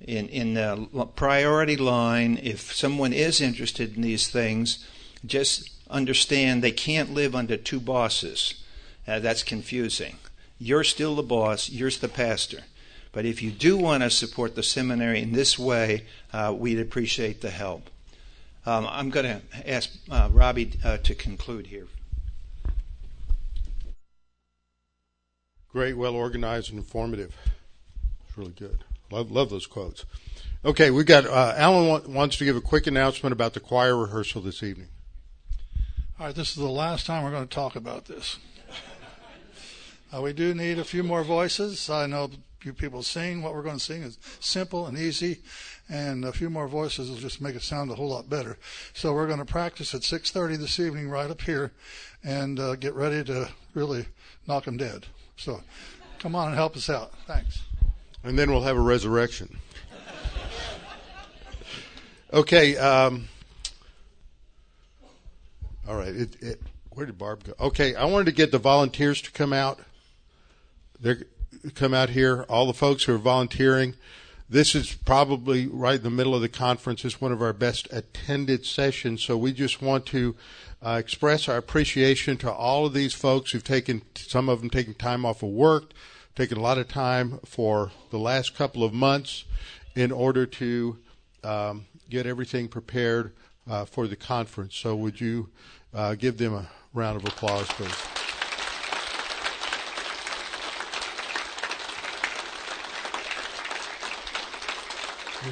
[0.00, 4.86] In, in the priority line, if someone is interested in these things,
[5.26, 8.62] just understand they can't live under two bosses.
[9.06, 10.16] Uh, that's confusing.
[10.58, 12.62] You're still the boss, you're the pastor.
[13.10, 17.40] But if you do want to support the seminary in this way, uh, we'd appreciate
[17.40, 17.90] the help.
[18.68, 21.86] Um, I'm going to ask uh, Robbie uh, to conclude here.
[25.72, 27.34] Great, well organized, and informative.
[28.26, 28.84] It's really good.
[29.10, 30.04] Love, love those quotes.
[30.66, 34.42] Okay, we've got uh, Alan wants to give a quick announcement about the choir rehearsal
[34.42, 34.88] this evening.
[36.20, 38.36] All right, this is the last time we're going to talk about this.
[40.10, 41.90] Uh, we do need a few more voices.
[41.90, 42.30] I know
[42.64, 43.42] you people sing.
[43.42, 45.42] What we're going to sing is simple and easy,
[45.88, 48.58] and a few more voices will just make it sound a whole lot better.
[48.92, 51.72] So we're going to practice at 6:30 this evening right up here,
[52.22, 54.06] and uh, get ready to really
[54.46, 55.06] knock them dead.
[55.36, 55.62] So
[56.18, 57.12] come on and help us out.
[57.26, 57.62] Thanks.
[58.24, 59.58] And then we'll have a resurrection.
[62.32, 62.76] okay.
[62.76, 63.28] Um,
[65.88, 66.08] all right.
[66.14, 67.54] It, it, where did Barb go?
[67.60, 69.78] Okay, I wanted to get the volunteers to come out.
[71.00, 71.22] They're
[71.74, 72.44] come out here.
[72.48, 73.94] All the folks who are volunteering.
[74.50, 77.04] This is probably right in the middle of the conference.
[77.04, 79.22] It's one of our best attended sessions.
[79.22, 80.36] So we just want to
[80.82, 84.94] uh, express our appreciation to all of these folks who've taken some of them taking
[84.94, 85.92] time off of work,
[86.34, 89.44] taken a lot of time for the last couple of months
[89.94, 90.96] in order to
[91.44, 93.34] um, get everything prepared
[93.68, 94.76] uh, for the conference.
[94.76, 95.50] So would you
[95.92, 98.17] uh, give them a round of applause, please.
[105.40, 105.50] Oh.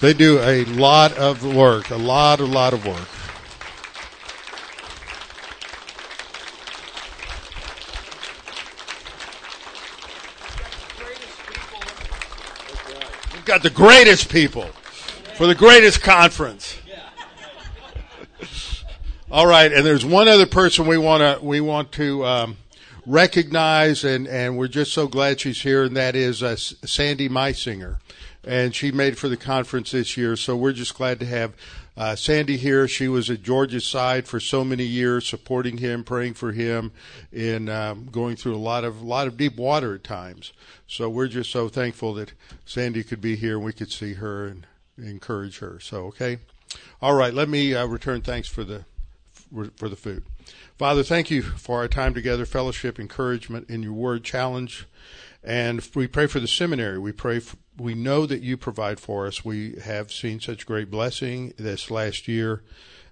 [0.00, 3.08] They do a lot of work, a lot, a lot of work.
[13.32, 14.66] We've got the greatest people
[15.36, 16.76] for the greatest conference.
[19.34, 22.56] All right, and there's one other person we want to we want to um,
[23.04, 27.98] recognize, and and we're just so glad she's here, and that is uh, Sandy Meisinger,
[28.44, 30.36] and she made for the conference this year.
[30.36, 31.52] So we're just glad to have
[31.96, 32.86] uh, Sandy here.
[32.86, 36.92] She was at George's side for so many years, supporting him, praying for him,
[37.32, 40.52] and um, going through a lot of lot of deep water at times.
[40.86, 42.34] So we're just so thankful that
[42.66, 44.64] Sandy could be here and we could see her and
[44.96, 45.80] encourage her.
[45.80, 46.38] So okay,
[47.02, 47.34] all right.
[47.34, 48.84] Let me uh, return thanks for the
[49.76, 50.24] for the food.
[50.78, 54.86] Father, thank you for our time together, fellowship, encouragement in your word, challenge,
[55.42, 56.98] and we pray for the seminary.
[56.98, 57.40] We pray.
[57.40, 59.44] For, we know that you provide for us.
[59.44, 62.62] We have seen such great blessing this last year,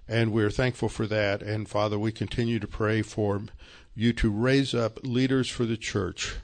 [0.07, 1.41] and we're thankful for that.
[1.41, 3.41] And Father, we continue to pray for
[3.93, 6.37] you to raise up leaders for the church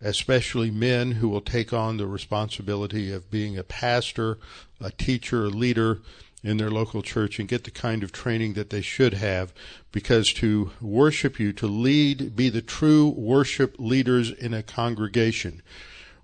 [0.00, 4.38] especially men who will take on the responsibility of being a pastor,
[4.80, 6.00] a teacher, a leader
[6.46, 9.52] in their local church and get the kind of training that they should have
[9.90, 15.60] because to worship you, to lead, be the true worship leaders in a congregation,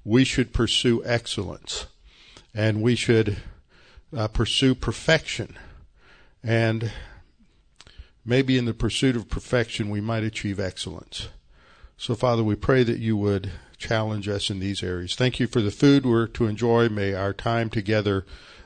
[0.05, 1.87] we should pursue excellence
[2.55, 3.39] and we should
[4.17, 5.59] uh, pursue perfection.
[6.41, 6.93] And
[8.25, 11.31] maybe in the pursuit of perfection, we might achieve excellence.
[11.97, 15.17] So, Father, we pray that you would challenge us in these areas.
[15.17, 16.89] Thank you for the food we're to enjoy.
[16.89, 18.25] May our time together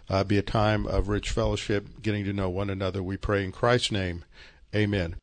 [0.08, 3.02] uh, be a time of rich fellowship, getting to know one another.
[3.02, 4.24] We pray in Christ's name.
[4.74, 5.16] Amen.